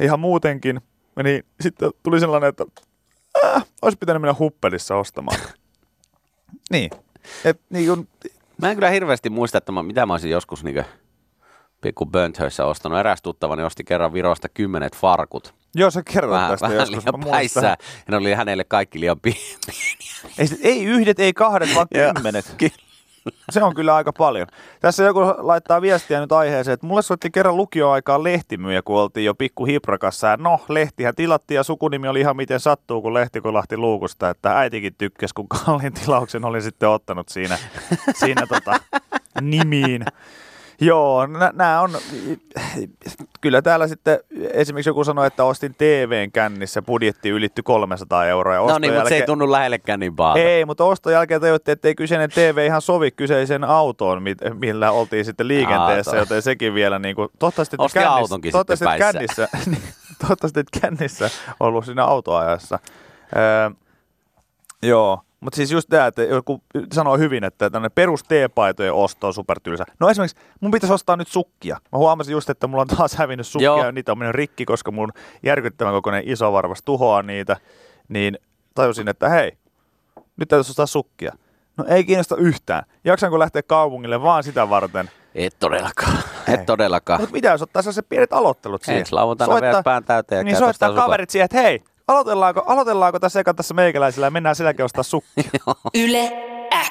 ihan 0.00 0.20
muutenkin. 0.20 0.80
Niin 1.24 1.44
sitten 1.60 1.90
tuli 2.02 2.20
sellainen, 2.20 2.48
että 2.48 2.64
äh, 3.44 3.66
olisi 3.82 3.98
pitänyt 3.98 4.22
mennä 4.22 4.34
huppelissa 4.38 4.96
ostamaan. 4.96 5.40
niin. 6.72 6.90
Et, 7.44 7.60
niin 7.70 7.88
kun, 7.88 8.08
Mä 8.62 8.70
en 8.70 8.76
kyllä 8.76 8.90
hirveästi 8.90 9.30
muista, 9.30 9.58
että 9.58 9.72
mä, 9.72 9.82
mitä 9.82 10.06
mä 10.06 10.12
olisin 10.12 10.30
joskus 10.30 10.64
niin 10.64 10.84
pikku 11.80 12.06
Bönthöissä 12.06 12.66
ostanut. 12.66 12.98
Eräs 12.98 13.22
tuttavani 13.22 13.62
osti 13.62 13.84
kerran 13.84 14.12
Virosta 14.12 14.48
kymmenet 14.48 14.96
farkut. 14.96 15.54
Joo, 15.74 15.90
sä 15.90 16.02
kerrot 16.12 16.32
Vähän, 16.32 16.50
tästä 16.50 16.66
vähän 16.66 16.78
joskus. 16.78 17.04
liian 17.04 17.30
päissään. 17.30 17.76
Ja 17.80 18.10
ne 18.10 18.16
oli 18.16 18.32
hänelle 18.32 18.64
kaikki 18.64 19.00
liian 19.00 19.20
pieniä. 19.20 19.56
Ei, 20.38 20.48
ei 20.62 20.84
yhdet, 20.84 21.20
ei 21.20 21.32
kahdet, 21.32 21.74
vaan 21.74 21.86
kymmenet. 22.14 22.56
Se 23.50 23.62
on 23.62 23.74
kyllä 23.74 23.94
aika 23.94 24.12
paljon. 24.12 24.46
Tässä 24.80 25.02
joku 25.04 25.20
laittaa 25.38 25.82
viestiä 25.82 26.20
nyt 26.20 26.32
aiheeseen, 26.32 26.72
että 26.74 26.86
mulle 26.86 27.02
soitti 27.02 27.30
kerran 27.30 27.56
lukioaikaan 27.56 28.24
lehtimyyjä, 28.24 28.82
kun 28.82 29.00
oltiin 29.00 29.24
jo 29.24 29.34
pikku 29.34 29.64
hiprakassa. 29.64 30.26
Ja 30.26 30.36
no, 30.36 30.60
lehtihän 30.68 31.14
tilattiin 31.14 31.56
ja 31.56 31.62
sukunimi 31.62 32.08
oli 32.08 32.20
ihan 32.20 32.36
miten 32.36 32.60
sattuu, 32.60 33.02
kun 33.02 33.14
lehti 33.14 33.40
kolahti 33.40 33.76
luukusta. 33.76 34.30
Että 34.30 34.58
äitikin 34.58 34.94
tykkäsi, 34.98 35.34
kun 35.34 35.48
kalliin 35.64 35.92
tilauksen 35.92 36.44
oli 36.44 36.62
sitten 36.62 36.88
ottanut 36.88 37.28
siinä, 37.28 37.58
siinä 38.14 38.46
tota, 38.46 38.80
nimiin. 39.40 40.04
Joo, 40.80 41.26
nämä 41.52 41.80
on, 41.80 41.90
kyllä 43.40 43.62
täällä 43.62 43.88
sitten 43.88 44.18
esimerkiksi 44.52 44.90
joku 44.90 45.04
sanoi, 45.04 45.26
että 45.26 45.44
ostin 45.44 45.74
TVn 45.74 46.32
kännissä, 46.32 46.82
budjetti 46.82 47.28
ylitty 47.28 47.62
300 47.62 48.26
euroa. 48.26 48.54
Ja 48.54 48.60
No 48.60 48.78
niin, 48.78 48.94
mutta 48.94 49.08
se 49.08 49.14
ei 49.14 49.18
jälkeen- 49.20 49.26
tunnu 49.26 49.52
lähellekään 49.52 50.00
niin 50.00 50.16
pahalta. 50.16 50.40
ei, 50.40 50.64
mutta 50.64 50.84
oston 50.84 51.12
jälkeen 51.12 51.40
tajuttiin, 51.40 51.72
että 51.72 51.88
ei 51.88 51.94
kyseinen 51.94 52.30
TV 52.30 52.64
ihan 52.66 52.82
sovi 52.82 53.10
kyseiseen 53.10 53.64
autoon, 53.64 54.22
millä 54.54 54.90
oltiin 54.90 55.24
sitten 55.24 55.48
liikenteessä, 55.48 56.10
Aa, 56.10 56.14
to- 56.16 56.22
joten 56.22 56.42
sekin 56.42 56.74
vielä 56.74 56.98
niin 56.98 57.16
kuin, 57.16 57.28
toivottavasti, 57.38 57.76
että 57.76 57.82
Osti 57.84 57.94
kännissä, 57.98 58.14
autonkin 58.16 58.52
toivottavasti, 58.52 58.84
sitten 58.84 59.08
että 59.08 59.12
kännissä, 59.12 59.48
niin, 59.70 59.82
toivottavasti, 60.20 60.60
että 60.60 60.80
kännissä 60.80 61.30
ollut 61.60 61.84
siinä 61.84 62.04
autoajassa. 62.04 62.78
Öö, 63.36 63.70
joo, 64.82 65.20
mutta 65.40 65.56
siis 65.56 65.72
just 65.72 65.88
tämä, 65.88 66.06
että 66.06 66.22
joku 66.22 66.62
sanoo 66.92 67.18
hyvin, 67.18 67.44
että 67.44 67.70
tämmöinen 67.70 67.92
perus 67.94 68.22
T-paitojen 68.22 68.92
osto 68.92 69.26
on 69.26 69.34
supertylsä. 69.34 69.84
No 70.00 70.10
esimerkiksi 70.10 70.36
mun 70.60 70.70
pitäisi 70.70 70.94
ostaa 70.94 71.16
nyt 71.16 71.28
sukkia. 71.28 71.76
Mä 71.92 71.98
huomasin 71.98 72.32
just, 72.32 72.50
että 72.50 72.66
mulla 72.66 72.82
on 72.82 72.96
taas 72.96 73.14
hävinnyt 73.14 73.46
sukkia 73.46 73.64
Joo. 73.64 73.84
ja 73.84 73.92
niitä 73.92 74.12
on 74.12 74.18
mennyt 74.18 74.34
rikki, 74.34 74.64
koska 74.64 74.90
mun 74.90 75.12
järkyttävän 75.42 75.92
kokoinen 75.94 76.22
iso 76.26 76.52
varvas 76.52 76.82
tuhoaa 76.82 77.22
niitä. 77.22 77.56
Niin 78.08 78.38
tajusin, 78.74 79.08
että 79.08 79.28
hei, 79.28 79.52
nyt 80.36 80.48
täytyisi 80.48 80.70
ostaa 80.70 80.86
sukkia. 80.86 81.32
No 81.76 81.84
ei 81.88 82.04
kiinnosta 82.04 82.36
yhtään. 82.36 82.82
Jaksanko 83.04 83.38
lähteä 83.38 83.62
kaupungille 83.62 84.22
vaan 84.22 84.44
sitä 84.44 84.70
varten? 84.70 85.10
Et 85.34 85.56
todellakaan. 85.58 86.18
Ei. 86.48 86.54
Et 86.54 86.66
todellakaan. 86.66 87.20
Mutta 87.20 87.32
mitä 87.32 87.48
jos 87.48 87.62
ottaa 87.62 87.82
sellaiset 87.82 88.08
pienet 88.08 88.32
aloittelut 88.32 88.82
siihen? 88.82 89.00
Ensi 89.00 89.12
lauantaina 89.12 89.60
vielä 89.60 89.82
pään 89.82 90.04
täyteen 90.04 90.38
ja 90.38 90.44
Niin 90.44 90.56
soittaa 90.56 90.94
kaverit 90.94 91.30
siihen, 91.30 91.44
että 91.44 91.62
hei, 91.62 91.84
aloitellaanko, 92.10 92.62
aloitellaanko 92.66 93.18
tässä 93.20 93.40
eka 93.40 93.54
tässä 93.54 93.74
meikäläisellä 93.74 94.26
ja 94.26 94.30
mennään 94.30 94.56
silläkin 94.56 94.84
ostaa 94.84 95.02
sukkia. 95.02 95.50
Yle 96.04 96.32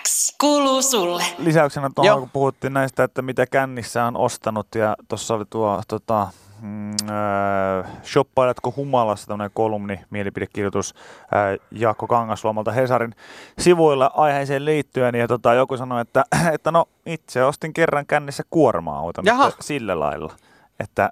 X 0.03 0.35
kuuluu 0.41 0.81
sulle. 0.81 1.23
Lisäyksenä 1.37 1.89
tuohon, 1.95 2.07
Joo. 2.07 2.19
kun 2.19 2.29
puhuttiin 2.29 2.73
näistä, 2.73 3.03
että 3.03 3.21
mitä 3.21 3.45
kännissä 3.47 4.05
on 4.05 4.17
ostanut 4.17 4.67
ja 4.75 4.95
tuossa 5.07 5.33
oli 5.33 5.45
tuo 5.49 5.81
tota, 5.87 6.27
mm, 6.61 6.91
äh, 6.91 7.91
shoppailetko 8.03 8.73
humalassa 8.75 9.27
tämmöinen 9.27 9.51
kolumni, 9.53 9.99
mielipidekirjoitus 10.09 10.95
äh, 11.23 11.67
Jaakko 11.71 12.07
Kangasluomalta 12.07 12.71
Hesarin 12.71 13.15
sivuilla 13.59 14.11
aiheeseen 14.15 14.65
liittyen 14.65 15.15
ja 15.15 15.27
tota, 15.27 15.53
joku 15.53 15.77
sanoi, 15.77 16.01
että, 16.01 16.23
että 16.55 16.71
no 16.71 16.85
itse 17.05 17.43
ostin 17.43 17.73
kerran 17.73 18.05
kännissä 18.05 18.43
kuorma-auton 18.49 19.25
Jaha. 19.25 19.47
että 19.47 19.63
sillä 19.63 19.99
lailla, 19.99 20.33
että 20.79 21.09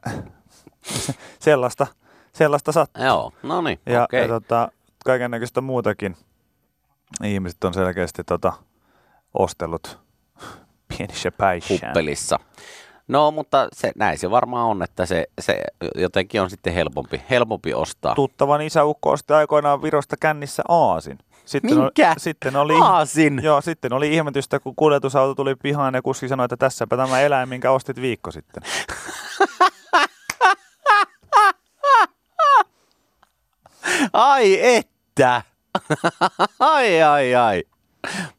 sellaista, 1.40 1.88
sellaista 2.38 2.72
sattuu. 2.72 3.03
Joo, 3.06 3.32
no 3.44 3.62
niin, 3.62 3.79
Ja, 3.86 4.03
okei. 4.03 4.22
ja 4.22 4.27
tota, 4.27 4.72
kaiken 5.06 5.32
näköistä 5.32 5.62
muutakin 5.62 6.17
ihmiset 7.24 7.63
on 7.63 7.74
selkeästi 7.74 8.24
tota, 8.24 8.53
ostellut 9.34 10.00
pienissä 10.98 11.32
päissään. 11.32 11.79
Huppelissa. 11.88 12.39
No, 13.08 13.32
mutta 13.32 13.67
se, 13.74 13.91
näin 13.96 14.17
se 14.17 14.32
varmaan 14.32 14.65
on, 14.65 14.84
että 14.84 15.06
se, 15.06 15.27
se 15.41 15.63
jotenkin 15.96 16.41
on 16.41 16.50
sitten 16.50 16.74
helpompi, 16.74 17.22
helpompi 17.29 17.74
ostaa. 17.74 18.15
Tuttavan 18.15 18.62
isäukko 18.62 19.12
osti 19.12 19.34
aikoinaan 19.34 19.82
Virosta 19.82 20.15
kännissä 20.20 20.63
aasin. 20.67 21.17
Sitten 21.46 21.77
Minkä? 21.77 22.08
Oli, 22.10 22.15
sitten 22.20 22.56
oli, 22.56 22.74
Aasin? 22.82 23.39
Joo, 23.44 23.62
sitten 23.62 23.94
oli 23.94 24.13
ihmetystä, 24.15 24.60
kun 24.60 24.75
kuljetusauto 24.75 25.36
tuli 25.36 25.56
pihaan 25.56 25.94
ja 25.94 26.01
kuski 26.01 26.27
sanoi, 26.27 26.46
että 26.46 26.58
tässäpä 26.58 26.98
tämä 26.98 27.22
eläin, 27.22 27.50
minkä 27.50 27.72
ostit 27.72 28.01
viikko 28.01 28.32
sitten. 28.32 28.63
Ai 34.13 34.75
että! 34.75 35.41
ai, 36.60 37.01
ai, 37.03 37.36
ai. 37.36 37.63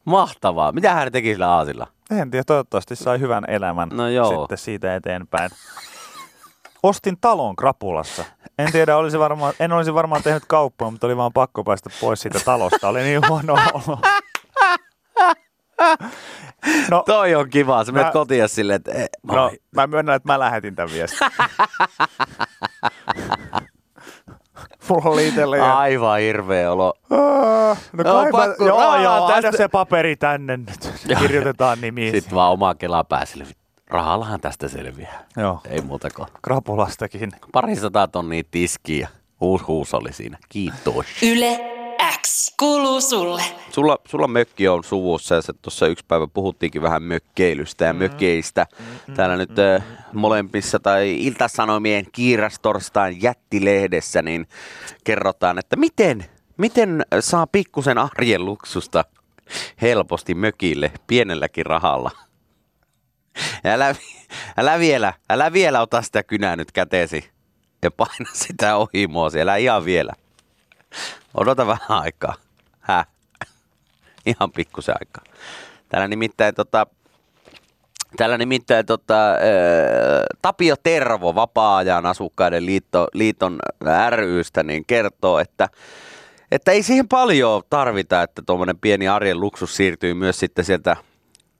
Mahtavaa. 0.05 0.71
Mitä 0.71 0.93
hän 0.93 1.11
teki 1.11 1.31
sillä 1.33 1.49
aasilla? 1.49 1.87
En 2.11 2.31
tiedä, 2.31 2.43
toivottavasti 2.43 2.95
sai 2.95 3.19
hyvän 3.19 3.43
elämän 3.47 3.89
No 3.89 4.07
joo. 4.07 4.39
sitten 4.39 4.57
siitä 4.57 4.95
eteenpäin. 4.95 5.49
Ostin 6.83 7.17
talon 7.21 7.55
Krapulassa. 7.55 8.25
En 8.59 8.71
tiedä, 8.71 8.97
olisi 8.97 9.19
varmaan, 9.19 9.53
en 9.59 9.71
olisi 9.71 9.93
varmaan 9.93 10.23
tehnyt 10.23 10.43
kauppaa, 10.47 10.91
mutta 10.91 11.07
oli 11.07 11.17
vaan 11.17 11.33
pakko 11.33 11.63
päästä 11.63 11.89
pois 12.01 12.21
siitä 12.21 12.39
talosta. 12.45 12.89
Oli 12.89 13.01
niin 13.01 13.21
huono 13.27 13.53
olo. 13.73 13.99
No, 16.91 17.03
Toi 17.05 17.35
on 17.35 17.49
kiva. 17.49 17.83
Sä 17.83 17.91
menet 17.91 18.13
kotiin 18.13 18.49
silleen, 18.49 18.75
että 18.75 18.91
eh, 18.91 19.09
no, 19.23 19.33
moi. 19.33 19.59
mä 19.75 19.87
myönnän, 19.87 20.15
että 20.15 20.33
mä 20.33 20.39
lähetin 20.39 20.75
tämän 20.75 20.93
viestin. 20.93 21.27
Mulla 24.89 25.09
oli 25.09 25.27
itsellä 25.27 25.57
ja... 25.57 25.77
Aivan 25.77 26.19
hirveä 26.19 26.71
olo. 26.71 26.93
Ah, 27.09 27.77
No 27.93 28.03
Joo, 28.03 28.13
kai 28.13 28.25
mä, 28.25 28.31
pakko 28.31 28.65
joo, 28.65 28.95
joo, 29.01 29.25
aina 29.25 29.41
tästä. 29.41 29.57
se 29.57 29.67
paperi 29.67 30.15
tänne 30.15 30.57
nyt. 30.57 30.93
Kirjoitetaan 31.19 31.81
nimi. 31.81 32.11
Sitten 32.11 32.35
vaan 32.35 32.51
omaa 32.51 32.75
kelaa 32.75 33.03
pääsille. 33.03 33.45
Rahallahan 33.89 34.41
tästä 34.41 34.67
selviää. 34.67 35.25
Joo, 35.37 35.61
Ei 35.69 35.81
muuta 35.81 36.09
kuin. 36.15 36.27
krapulastakin. 36.41 37.31
Pari 37.51 37.75
sataa 37.75 38.07
tonnia 38.07 38.43
tiskiä. 38.51 39.07
Huus 39.41 39.67
huus 39.67 39.93
oli 39.93 40.13
siinä. 40.13 40.37
Kiitos. 40.49 41.05
Yle 41.23 41.59
X 42.17 42.53
kuuluu 42.59 43.01
sulle. 43.01 43.43
Sulla, 43.71 43.97
sulla 44.07 44.27
mökki 44.27 44.67
on 44.67 44.83
suvussa 44.83 45.35
ja 45.35 45.41
tuossa 45.61 45.87
yksi 45.87 46.05
päivä 46.07 46.27
puhuttiinkin 46.27 46.81
vähän 46.81 47.03
mökkeilystä 47.03 47.85
ja 47.85 47.93
mökeistä. 47.93 48.67
Täällä 49.15 49.37
nyt 49.37 49.59
äh, 49.59 49.83
molempissa 50.13 50.79
tai 50.79 51.25
Iltasanomien 51.25 52.05
kiirastorstain 52.11 53.21
jättilehdessä 53.21 54.21
niin 54.21 54.47
kerrotaan, 55.03 55.59
että 55.59 55.75
miten, 55.75 56.25
miten 56.57 57.05
saa 57.19 57.47
pikkusen 57.47 57.97
arjen 57.97 58.45
luksusta 58.45 59.05
helposti 59.81 60.35
mökille 60.35 60.91
pienelläkin 61.07 61.65
rahalla. 61.65 62.11
älä, 63.65 63.95
älä, 64.57 64.79
vielä, 64.79 65.13
älä 65.29 65.53
vielä 65.53 65.81
ota 65.81 66.01
sitä 66.01 66.23
kynää 66.23 66.55
nyt 66.55 66.71
käteesi 66.71 67.29
ja 67.81 67.91
paina 67.91 68.29
sitä 68.33 68.75
ohi 68.75 69.07
mua 69.07 69.29
siellä 69.29 69.55
ihan 69.55 69.85
vielä. 69.85 70.13
Odota 71.33 71.67
vähän 71.67 72.01
aikaa. 72.01 72.35
Häh? 72.79 73.07
Ihan 74.25 74.51
pikkusen 74.51 74.95
aikaa. 74.99 75.23
Täällä 75.89 76.07
nimittäin 76.07 76.55
tota, 76.55 76.87
Täällä 78.17 78.37
nimittäin 78.37 78.85
tota, 78.85 79.29
ää, 79.29 79.37
Tapio 80.41 80.75
Tervo, 80.83 81.35
vapaa-ajan 81.35 82.05
asukkaiden 82.05 82.65
liitto, 82.65 83.07
liiton 83.13 83.59
rystä, 84.11 84.63
niin 84.63 84.85
kertoo, 84.85 85.39
että, 85.39 85.69
että 86.51 86.71
ei 86.71 86.83
siihen 86.83 87.07
paljon 87.07 87.63
tarvita, 87.69 88.23
että 88.23 88.41
tuommoinen 88.45 88.77
pieni 88.77 89.07
arjen 89.07 89.39
luksus 89.39 89.75
siirtyy 89.75 90.13
myös 90.13 90.39
sitten 90.39 90.65
sieltä 90.65 90.95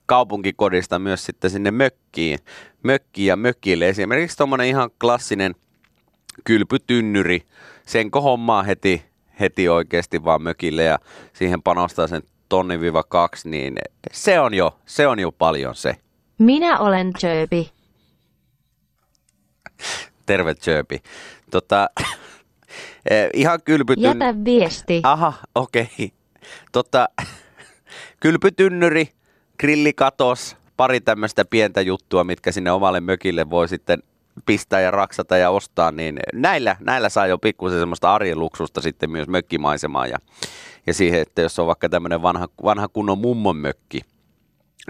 kaupunkikodista 0.06 0.98
myös 0.98 1.26
sitten 1.26 1.50
sinne 1.50 1.70
mökkiin, 1.70 2.38
mökkiin 2.82 3.26
ja 3.26 3.36
mökille. 3.36 3.88
Esimerkiksi 3.88 4.36
tuommoinen 4.36 4.66
ihan 4.66 4.90
klassinen 5.00 5.54
kylpytynnyri, 6.44 7.42
sen 7.86 8.10
hommaa 8.14 8.62
heti, 8.62 9.09
heti 9.40 9.68
oikeasti 9.68 10.24
vaan 10.24 10.42
mökille 10.42 10.84
ja 10.84 10.98
siihen 11.32 11.62
panostaa 11.62 12.06
sen 12.06 12.22
tonni 12.48 12.80
viiva 12.80 13.02
kaksi, 13.02 13.48
niin 13.48 13.78
se 14.12 14.40
on 14.40 14.54
jo, 14.54 14.78
se 14.86 15.06
on 15.06 15.18
jo 15.18 15.32
paljon 15.32 15.74
se. 15.74 15.96
Minä 16.38 16.78
olen 16.78 17.12
Jöbi. 17.22 17.70
Terve 20.26 20.54
Jöbi. 20.66 21.02
Tota, 21.50 21.90
eh, 23.10 23.30
ihan 23.34 23.58
kylpytyn... 23.64 24.04
Jätä 24.04 24.44
viesti. 24.44 25.00
Aha, 25.04 25.32
okei. 25.54 25.82
Okay. 25.82 26.08
Tota, 26.72 27.08
kylpytynnyri, 28.20 29.08
grillikatos, 29.58 30.56
pari 30.76 31.00
tämmöistä 31.00 31.44
pientä 31.44 31.80
juttua, 31.80 32.24
mitkä 32.24 32.52
sinne 32.52 32.72
omalle 32.72 33.00
mökille 33.00 33.50
voi 33.50 33.68
sitten 33.68 34.02
pistää 34.46 34.80
ja 34.80 34.90
raksata 34.90 35.36
ja 35.36 35.50
ostaa, 35.50 35.92
niin 35.92 36.20
näillä, 36.32 36.76
näillä 36.80 37.08
saa 37.08 37.26
jo 37.26 37.38
pikkusen 37.38 37.80
semmoista 37.80 38.14
arjen 38.14 38.38
luksusta 38.38 38.80
sitten 38.80 39.10
myös 39.10 39.28
mökkimaisemaan 39.28 40.10
ja, 40.10 40.18
ja 40.86 40.94
siihen, 40.94 41.20
että 41.20 41.42
jos 41.42 41.58
on 41.58 41.66
vaikka 41.66 41.88
tämmöinen 41.88 42.22
vanha, 42.22 42.48
vanha 42.64 42.88
kunnon 42.88 43.18
mummon 43.18 43.56
mökki, 43.56 44.00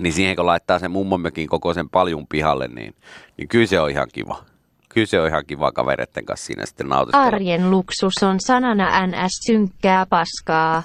niin 0.00 0.12
siihen 0.12 0.36
kun 0.36 0.46
laittaa 0.46 0.78
sen 0.78 0.90
mummonmökin 0.90 1.48
koko 1.48 1.74
sen 1.74 1.90
paljun 1.90 2.26
pihalle, 2.26 2.68
niin, 2.68 2.94
niin 3.36 3.48
kyllä 3.48 3.66
se 3.66 3.80
on 3.80 3.90
ihan 3.90 4.08
kiva. 4.12 4.44
Kyllä 4.88 5.06
se 5.06 5.20
on 5.20 5.28
ihan 5.28 5.46
kiva 5.46 5.72
kavereiden 5.72 6.24
kanssa 6.24 6.46
siinä 6.46 6.66
sitten 6.66 6.88
nautiskella. 6.88 7.26
Arjen 7.26 7.70
luksus 7.70 8.22
on 8.22 8.36
sanana 8.40 9.06
ns. 9.06 9.32
synkkää 9.46 10.06
paskaa. 10.06 10.82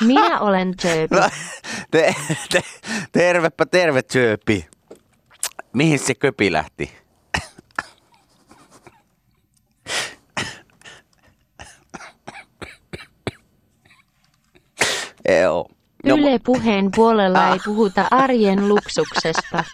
Minä 0.00 0.40
olen 0.40 0.74
Jöbi. 0.84 1.16
No, 1.16 1.28
te, 1.90 2.14
te, 2.52 2.62
tervepä 3.12 3.66
terve 3.66 4.00
Jöpi. 4.14 4.66
Mihin 5.72 5.98
se 5.98 6.14
köpi 6.14 6.52
lähti? 6.52 6.92
Joo. 15.42 15.68
No, 16.04 16.14
Yle 16.16 16.38
puheen 16.44 16.90
puolella 16.96 17.48
ei 17.48 17.58
puhuta 17.64 18.06
arjen 18.10 18.68
luksuksesta. 18.68 19.64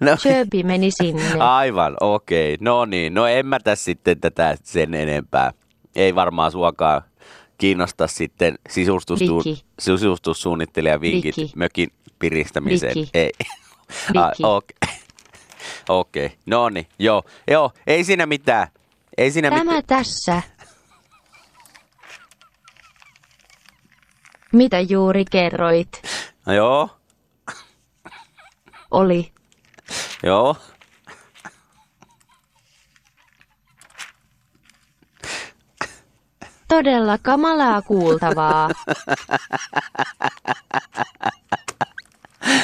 No, 0.00 0.16
Jöbi 0.24 0.62
meni 0.62 0.90
sinne. 0.90 1.38
aivan, 1.38 1.96
okei. 2.00 2.54
Okay. 2.54 2.64
No 2.64 2.84
niin, 2.84 3.14
no 3.14 3.26
en 3.26 3.46
mä 3.46 3.60
tässä 3.60 3.84
sitten 3.84 4.20
tätä 4.20 4.56
sen 4.62 4.94
enempää. 4.94 5.52
Ei 5.96 6.14
varmaan 6.14 6.52
suokaan 6.52 7.02
kiinnosta 7.58 8.06
sitten 8.06 8.58
sisustussu- 8.68 9.44
Viki. 9.44 9.64
sisustussuunnittelija 9.78 11.00
vinkit 11.00 11.36
Viki. 11.36 11.52
mökin 11.56 11.92
piristämiseen. 12.18 12.94
Ei. 13.14 13.30
Ah, 14.16 14.30
Okei, 14.42 14.76
okay. 15.88 16.30
no 16.46 16.68
niin, 16.68 16.86
joo. 16.98 17.22
joo, 17.50 17.70
ei 17.86 18.04
siinä 18.04 18.26
mitään. 18.26 18.68
Ei 19.18 19.30
siinä 19.30 19.50
Tämä 19.50 19.64
mitään. 19.64 19.84
tässä. 19.86 20.42
Mitä 24.52 24.80
juuri 24.80 25.24
kerroit? 25.30 26.02
No, 26.46 26.52
joo, 26.52 26.88
Oli. 28.90 29.32
joo. 30.22 30.56
Todella 36.68 37.18
kamalaa 37.18 37.82
kuultavaa. 37.82 38.70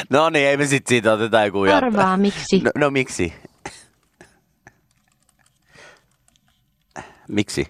No 0.09 0.29
niin, 0.29 0.47
ei 0.47 0.57
me 0.57 0.65
sit 0.65 0.87
siitä 0.87 1.13
oteta 1.13 1.45
joku 1.45 1.65
jatko. 1.65 1.85
Arvaa 1.85 2.17
miksi. 2.17 2.59
No, 2.59 2.71
no 2.75 2.89
miksi? 2.89 3.33
Miksi? 7.37 7.67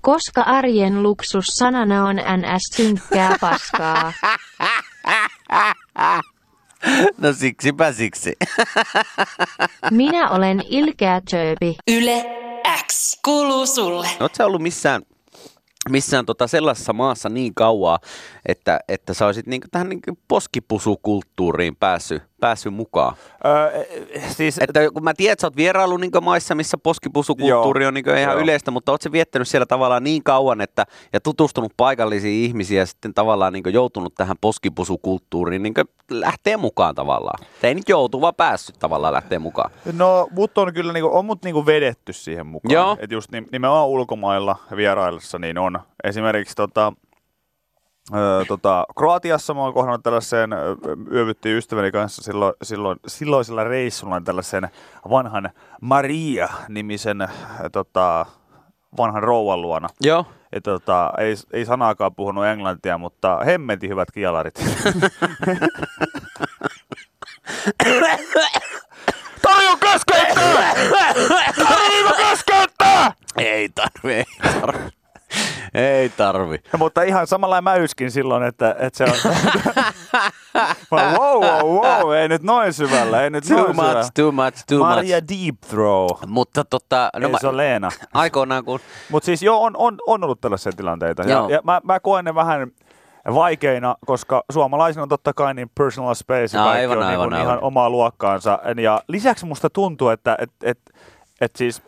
Koska 0.00 0.42
arjen 0.42 1.02
luksus 1.02 1.44
sanana 1.46 2.04
on 2.04 2.16
ns. 2.16 2.76
synkkää 2.76 3.36
paskaa. 3.40 4.12
No 7.20 7.32
siksipä 7.32 7.92
siksi. 7.92 8.32
Minä 9.90 10.30
olen 10.30 10.62
ilkeä 10.68 11.22
Jöbi. 11.32 11.76
Yle 11.90 12.24
X 12.86 13.18
kuuluu 13.24 13.66
sulle. 13.66 14.08
Oletko 14.20 14.36
sä 14.36 14.46
ollut 14.46 14.62
missään, 14.62 15.02
missään 15.90 16.26
tota 16.26 16.46
sellaisessa 16.46 16.92
maassa 16.92 17.28
niin 17.28 17.54
kauaa, 17.54 17.98
että, 18.46 18.80
että 18.88 19.14
sä 19.14 19.26
olisit 19.26 19.46
niinku 19.46 19.68
tähän 19.70 19.88
niinku 19.88 20.18
poskipusukulttuuriin 20.28 21.76
päässyt, 21.76 22.22
päässyt 22.42 22.74
mukaan? 22.74 23.14
Öö, 23.44 23.84
siis, 24.28 24.58
Että 24.58 24.90
kun 24.94 25.04
mä 25.04 25.14
tiedän, 25.14 25.32
että 25.32 25.40
sä 25.40 25.46
oot 25.46 25.56
vierailu 25.56 25.96
niinku 25.96 26.20
maissa, 26.20 26.54
missä 26.54 26.78
poskipusukulttuuri 26.78 27.84
Joo, 27.84 27.88
on 27.88 27.94
niinku 27.94 28.10
ihan 28.10 28.34
joo. 28.34 28.42
yleistä, 28.42 28.70
mutta 28.70 28.92
oot 28.92 29.02
sä 29.02 29.12
viettänyt 29.12 29.48
siellä 29.48 29.66
tavallaan 29.66 30.04
niin 30.04 30.22
kauan, 30.22 30.60
että 30.60 30.86
ja 31.12 31.20
tutustunut 31.20 31.72
paikallisiin 31.76 32.44
ihmisiin 32.44 32.78
ja 32.78 32.86
sitten 32.86 33.14
tavallaan 33.14 33.52
niinku 33.52 33.68
joutunut 33.68 34.14
tähän 34.14 34.36
poskipusukulttuuriin 34.40 35.62
niinku 35.62 35.80
lähtee 36.10 36.56
mukaan 36.56 36.94
tavallaan. 36.94 37.44
Te 37.60 37.68
ei 37.68 37.74
nyt 37.74 37.88
joutu, 37.88 38.20
vaan 38.20 38.34
päässyt 38.34 38.78
tavallaan 38.78 39.14
lähtee 39.14 39.38
mukaan. 39.38 39.70
No, 39.92 40.28
mut 40.30 40.58
on 40.58 40.74
kyllä 40.74 40.92
niinku, 40.92 41.16
on 41.16 41.24
mut 41.24 41.44
niinku 41.44 41.66
vedetty 41.66 42.12
siihen 42.12 42.46
mukaan. 42.46 42.72
Joo. 42.72 42.96
Et 43.00 43.12
just 43.12 43.30
nim- 43.32 43.48
nimenomaan 43.52 43.88
ulkomailla 43.88 44.56
vieraillessa 44.76 45.38
niin 45.38 45.58
on. 45.58 45.80
Esimerkiksi 46.04 46.54
tota, 46.56 46.92
Öö, 48.14 48.44
tota, 48.44 48.86
Kroatiassa 48.98 49.54
mä 49.54 49.60
oon 49.60 49.74
kohdannut 49.74 50.02
tällaiseen, 50.02 50.52
ö, 50.52 50.76
yövyttiin 51.12 51.56
ystäväni 51.56 51.92
kanssa 51.92 52.22
silloin, 52.22 52.54
silloin, 52.62 52.98
silloisella 53.06 53.64
reissulla 53.64 54.20
tällaisen 54.20 54.68
vanhan 55.10 55.50
Maria-nimisen 55.80 57.28
tota, 57.72 58.26
vanhan 58.96 59.22
rouvan 59.22 59.62
luona. 59.62 59.88
Joo. 60.00 60.26
Ja 60.52 60.60
tota, 60.60 61.12
ei, 61.18 61.34
ei 61.52 61.64
sanaakaan 61.64 62.14
puhunut 62.14 62.44
englantia, 62.44 62.98
mutta 62.98 63.38
hemmetin 63.44 63.90
hyvät 63.90 64.10
kialarit. 64.10 64.54
Tarjo 69.42 69.76
keskeyttää! 69.80 70.74
Tarjo 71.58 72.12
keskeyttää! 72.16 73.12
Ei 73.36 73.68
tarvi, 73.68 74.12
ei 74.14 74.24
tarvi. 74.60 75.01
Ei 75.74 76.08
tarvi. 76.08 76.58
Ja, 76.72 76.78
mutta 76.78 77.02
ihan 77.02 77.26
samalla 77.26 77.62
mä 77.62 77.74
yskin 77.74 78.10
silloin, 78.10 78.42
että, 78.42 78.76
että 78.78 78.96
se 78.96 79.04
on... 79.04 79.32
Wow, 80.92 81.40
wow, 81.44 81.82
wow, 81.84 82.14
ei 82.14 82.28
nyt 82.28 82.42
noin 82.42 82.72
syvällä, 82.72 83.22
ei 83.22 83.30
nyt 83.30 83.44
Too 83.48 83.56
noin 83.58 83.74
syvällä. 83.74 83.98
much, 83.98 84.10
too 84.14 84.32
much, 84.32 84.64
too 84.68 84.78
Maria 84.78 85.16
much. 85.16 85.28
Deep 85.28 85.60
Throw. 85.60 86.08
Mutta 86.26 86.64
tota, 86.64 87.10
No 87.16 87.26
ei 87.26 87.32
mä, 87.32 87.38
se 87.40 87.48
on 87.48 87.56
Leena. 87.56 87.90
aikoinaan 88.14 88.64
kun, 88.64 88.80
Mutta 89.10 89.26
siis 89.26 89.42
joo, 89.42 89.62
on, 89.62 89.76
on, 89.76 89.96
on 90.06 90.24
ollut 90.24 90.40
tällaisia 90.40 90.72
tilanteita. 90.72 91.22
Ja, 91.22 91.28
Joo. 91.30 91.48
ja 91.48 91.60
mä, 91.64 91.80
mä 91.84 92.00
koen 92.00 92.24
ne 92.24 92.34
vähän 92.34 92.70
vaikeina, 93.34 93.96
koska 94.06 94.44
suomalaisina 94.52 95.02
on 95.02 95.08
totta 95.08 95.32
kai 95.34 95.54
niin 95.54 95.70
personal 95.78 96.14
space 96.14 96.56
ja 96.56 96.62
No, 96.64 96.68
aivan, 96.68 96.98
on 96.98 97.04
aivan, 97.04 97.28
niin 97.28 97.34
aivan. 97.40 97.52
ihan 97.54 97.64
omaa 97.64 97.90
luokkaansa. 97.90 98.58
Ja 98.82 99.00
lisäksi 99.08 99.46
musta 99.46 99.70
tuntuu, 99.70 100.08
että 100.08 100.36
et, 100.40 100.50
et, 100.62 100.78
et 101.40 101.56
siis 101.56 101.82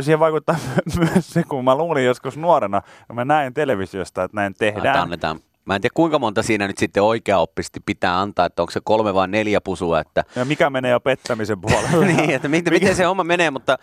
siihen 0.00 0.20
vaikuttaa 0.20 0.56
myös 0.98 1.30
se, 1.30 1.42
kun 1.42 1.64
mä 1.64 1.74
luulin 1.74 2.04
joskus 2.04 2.36
nuorena, 2.36 2.82
ja 3.08 3.14
mä 3.14 3.24
näin 3.24 3.54
televisiosta, 3.54 4.24
että 4.24 4.36
näin 4.36 4.46
Annetaan, 4.46 4.74
tehdään. 4.74 4.98
annetaan. 4.98 5.40
Mä 5.64 5.74
en 5.74 5.80
tiedä 5.80 5.92
kuinka 5.94 6.18
monta 6.18 6.42
siinä 6.42 6.66
nyt 6.66 6.78
sitten 6.78 7.02
oikeaoppisesti 7.02 7.80
pitää 7.86 8.20
antaa, 8.20 8.46
että 8.46 8.62
onko 8.62 8.70
se 8.70 8.80
kolme 8.84 9.14
vai 9.14 9.28
neljä 9.28 9.60
pusua, 9.60 10.00
että 10.00 10.24
Ja 10.36 10.44
mikä 10.44 10.70
menee 10.70 10.90
jo 10.90 11.00
pettämisen 11.00 11.60
puolelle. 11.60 12.06
niin, 12.12 12.30
että 12.30 12.48
miten, 12.48 12.72
miten 12.72 12.96
se 12.96 13.04
homma 13.04 13.24
menee, 13.24 13.50
mutta, 13.50 13.78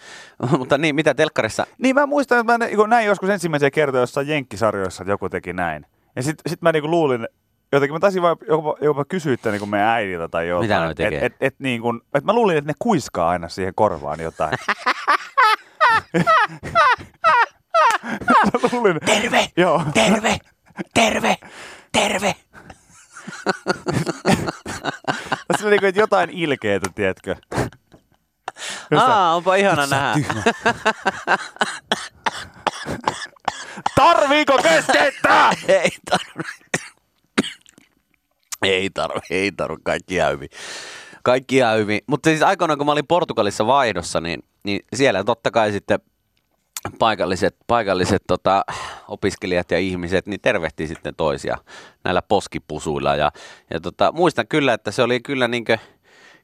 mutta 0.57 0.77
niin, 0.77 0.95
mitä 0.95 1.13
telkkarissa? 1.13 1.67
Niin 1.77 1.95
mä 1.95 2.05
muistan, 2.05 2.39
että 2.39 2.51
mä 2.53 2.57
nä- 2.57 2.75
kun 2.75 2.89
näin 2.89 3.07
joskus 3.07 3.29
ensimmäisiä 3.29 3.71
kertoja 3.71 4.01
jossain 4.03 4.27
jenkkisarjoissa, 4.27 5.03
että 5.03 5.11
joku 5.11 5.29
teki 5.29 5.53
näin. 5.53 5.85
Ja 6.15 6.23
sit, 6.23 6.35
sit 6.47 6.61
mä 6.61 6.71
niinku 6.71 6.89
luulin, 6.89 7.27
jotenkin 7.71 7.93
mä 7.95 7.99
taisin 7.99 8.21
vaan 8.21 8.37
jopa, 8.47 8.75
jopa 8.81 9.05
kysyä 9.05 9.37
tämän 9.37 9.59
niin 9.59 9.69
meidän 9.69 9.87
äidiltä 9.89 10.27
tai 10.27 10.47
jotain. 10.47 10.63
Mitä 10.69 10.79
noi 10.79 10.91
et, 10.91 10.97
tekee? 10.97 11.25
et, 11.25 11.35
et, 11.41 11.55
niin 11.59 11.81
kuin, 11.81 12.01
et 12.13 12.23
mä 12.23 12.33
luulin, 12.33 12.57
että 12.57 12.69
ne 12.69 12.73
kuiskaa 12.79 13.29
aina 13.29 13.49
siihen 13.49 13.73
korvaan 13.75 14.19
jotain. 14.19 14.51
luulin, 18.71 18.99
Terve! 19.05 19.49
joo. 19.57 19.83
Terve! 19.93 20.39
Terve! 20.93 21.37
Terve! 21.91 22.35
Tässä 25.47 25.65
on 25.65 25.71
niin 25.71 25.79
kuin, 25.79 25.95
jotain 25.95 26.29
ilkeetä, 26.29 26.89
tiedätkö? 26.95 27.35
Aa, 28.95 29.35
onpa 29.35 29.55
ihana 29.55 29.87
nähdä. 29.87 30.53
Tarviiko 33.95 34.57
keskeyttää? 34.57 35.51
ei 35.67 35.89
tarvi. 36.09 36.43
Ei 38.63 38.89
tarvi, 38.89 39.19
ei 39.29 39.51
tarvi, 39.51 39.77
kaikki 39.83 40.15
ihan 40.15 40.31
hyvin. 40.31 40.49
Kaikki 41.23 41.57
ihan 41.57 41.77
hyvin. 41.77 41.99
Mutta 42.07 42.29
siis 42.29 42.41
aikoinaan, 42.41 42.77
kun 42.77 42.85
mä 42.85 42.91
olin 42.91 43.07
Portugalissa 43.07 43.67
vaihdossa, 43.67 44.21
niin, 44.21 44.43
niin 44.63 44.79
siellä 44.95 45.23
totta 45.23 45.51
kai 45.51 45.71
sitten 45.71 45.99
paikalliset, 46.99 47.55
paikalliset 47.67 48.23
tota, 48.27 48.63
opiskelijat 49.07 49.71
ja 49.71 49.79
ihmiset 49.79 50.27
niin 50.27 50.41
tervehti 50.41 50.87
sitten 50.87 51.15
toisia 51.15 51.57
näillä 52.03 52.21
poskipusuilla. 52.21 53.15
Ja, 53.15 53.31
ja 53.69 53.79
tota, 53.79 54.11
muistan 54.11 54.47
kyllä, 54.47 54.73
että 54.73 54.91
se 54.91 55.03
oli 55.03 55.19
kyllä 55.19 55.47
niinkö 55.47 55.77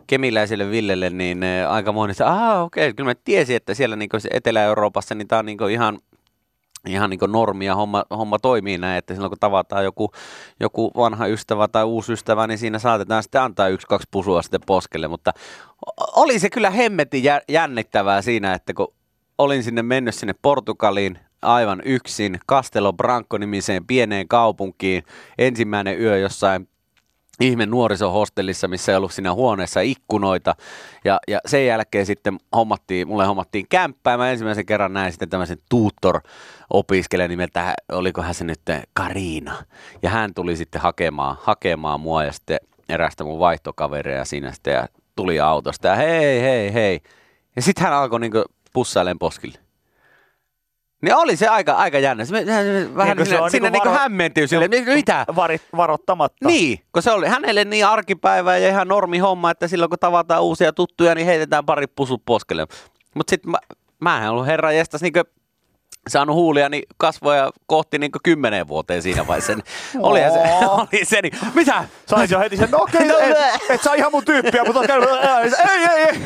kemiläiselle 0.08 0.72
Villelle 0.72 1.10
niin 1.10 1.42
aika 1.70 1.94
että 2.12 2.28
aha 2.28 2.62
okei, 2.62 2.94
kyllä 2.94 3.10
mä 3.10 3.16
tiesin, 3.24 3.56
että 3.56 3.74
siellä 3.74 3.96
niin 3.96 4.10
Etelä-Euroopassa 4.32 5.16
niin 5.16 5.28
tämä 5.28 5.40
on 5.40 5.46
niin 5.46 5.70
ihan 5.72 6.00
ihan 6.88 7.10
niin 7.10 7.20
normia 7.28 7.76
homma, 7.76 8.04
homma 8.10 8.40
toimii 8.40 8.78
näin, 8.78 8.98
että 8.98 9.14
silloin 9.14 9.32
kun 9.32 9.40
tavataan 9.40 9.84
joku, 9.84 10.12
joku 10.60 10.92
vanha 10.98 11.28
ystävä 11.28 11.68
tai 11.68 11.84
uusi 11.84 12.14
ystävä, 12.14 12.48
niin 12.48 12.58
siinä 12.58 12.80
saatetaan 12.80 13.24
sitten 13.24 13.42
antaa 13.42 13.68
yksi, 13.68 13.88
kaksi 13.88 14.08
pusua 14.12 14.42
sitten 14.42 14.62
poskelle, 14.66 15.08
mutta 15.08 15.32
oli 16.16 16.40
se 16.40 16.50
kyllä 16.50 16.70
hemmetin 16.70 17.24
jä- 17.24 17.42
jännittävää 17.50 18.22
siinä, 18.22 18.54
että 18.54 18.74
kun 18.74 18.94
olin 19.38 19.64
sinne 19.64 19.84
mennyt 19.84 20.16
sinne 20.16 20.34
Portugaliin 20.42 21.20
aivan 21.42 21.82
yksin 21.86 22.40
Castelo 22.50 22.94
Branco-nimiseen 22.94 23.88
pieneen 23.88 24.28
kaupunkiin, 24.28 25.04
ensimmäinen 25.38 26.02
yö 26.02 26.18
jossain 26.18 26.68
ihme 27.40 27.66
nuorisohostellissa, 27.66 28.68
missä 28.68 28.92
ei 28.92 28.96
ollut 28.96 29.14
siinä 29.14 29.34
huoneessa 29.34 29.82
ikkunoita. 29.82 30.56
Ja, 31.06 31.20
ja 31.28 31.40
sen 31.46 31.66
jälkeen 31.66 32.06
sitten 32.06 32.38
hommattiin, 32.56 33.08
mulle 33.08 33.26
hommattiin 33.26 33.66
kämppää. 33.70 34.18
Mä 34.18 34.32
ensimmäisen 34.32 34.66
kerran 34.66 34.94
näin 34.94 35.12
sitten 35.12 35.30
tämmöisen 35.30 35.58
tutor-opiskelijan 35.70 37.30
nimeltä, 37.30 37.74
olikohan 37.92 38.34
se 38.34 38.44
nyt 38.44 38.62
Karina. 38.94 39.56
Ja 40.02 40.10
hän 40.10 40.34
tuli 40.34 40.56
sitten 40.56 40.82
hakemaan, 40.82 41.38
hakemaan 41.42 42.00
mua 42.00 42.24
ja 42.24 42.32
sitten 42.32 42.60
erästä 42.90 43.24
mun 43.24 43.40
vaihtokavereja 43.40 44.26
siinä 44.26 44.52
sitten 44.52 44.74
ja 44.74 44.88
tuli 45.16 45.40
autosta 45.40 45.88
ja 45.88 45.96
hei, 45.96 46.42
hei, 46.42 46.74
hei. 46.74 47.00
Ja 47.56 47.62
sitten 47.62 47.84
hän 47.84 47.94
alkoi 47.94 48.20
niinku 48.20 48.44
pussailemaan 48.74 49.20
poskille. 49.20 49.65
Niin 51.02 51.16
oli 51.16 51.36
se 51.38 51.48
aika, 51.48 51.74
aika 51.74 52.00
jännä. 52.00 52.26
Se, 52.26 52.30
se, 52.38 52.46
se, 52.46 52.96
vähän 52.96 53.18
Niin, 53.18 53.26
sinne, 53.28 53.50
sinne 53.50 53.70
niinku 53.70 53.84
niinku 53.84 53.96
varo- 53.96 54.00
hämmentyy 54.02 54.48
silleen, 54.48 54.72
mitä? 54.96 55.26
Varit, 55.36 55.62
varoittamatta. 55.78 56.48
Niin, 56.48 56.80
kun 56.92 57.02
se 57.04 57.12
oli 57.12 57.28
hänelle 57.28 57.66
niin 57.66 57.86
arkipäivä 57.86 58.58
ja 58.58 58.70
ihan 58.70 58.88
normi 58.88 59.18
homma, 59.18 59.52
että 59.52 59.68
silloin 59.68 59.90
kun 59.90 60.00
tavataan 60.00 60.44
uusia 60.44 60.74
tuttuja, 60.74 61.16
niin 61.16 61.28
heitetään 61.28 61.66
pari 61.66 61.88
pusut 61.88 62.22
poskelle. 62.26 62.68
Mutta 63.16 63.30
sitten 63.32 63.52
mä, 63.52 63.58
mä 64.00 64.24
en 64.24 64.30
ollut 64.30 64.46
herra 64.46 64.72
jestas 64.72 65.02
niinkö 65.02 65.24
saanut 66.10 66.36
huuliani 66.36 66.84
kasvoja 66.98 67.52
kohti 67.66 68.00
niin 68.00 68.12
kymmenen 68.24 68.68
vuoteen 68.68 69.02
siinä 69.02 69.28
vaiheessa. 69.28 69.54
Niin 69.54 69.66
Olihan 70.06 70.32
se, 70.32 70.40
oli 70.68 71.06
se, 71.06 71.22
niin, 71.22 71.34
mitä? 71.54 71.84
Sais 72.06 72.32
jo 72.32 72.40
heti 72.40 72.58
sen, 72.58 72.72
no 72.72 72.78
okei, 72.82 73.08
No, 73.08 73.18
et, 73.18 73.38
et, 73.70 73.84
sä 73.84 73.94
ihan 73.94 74.12
mun 74.12 74.26
tyyppiä, 74.26 74.64
mutta 74.64 74.80
on 74.80 74.88
käynyt, 74.88 75.10
ei, 75.70 75.86
ei, 75.86 76.02
ei. 76.02 76.18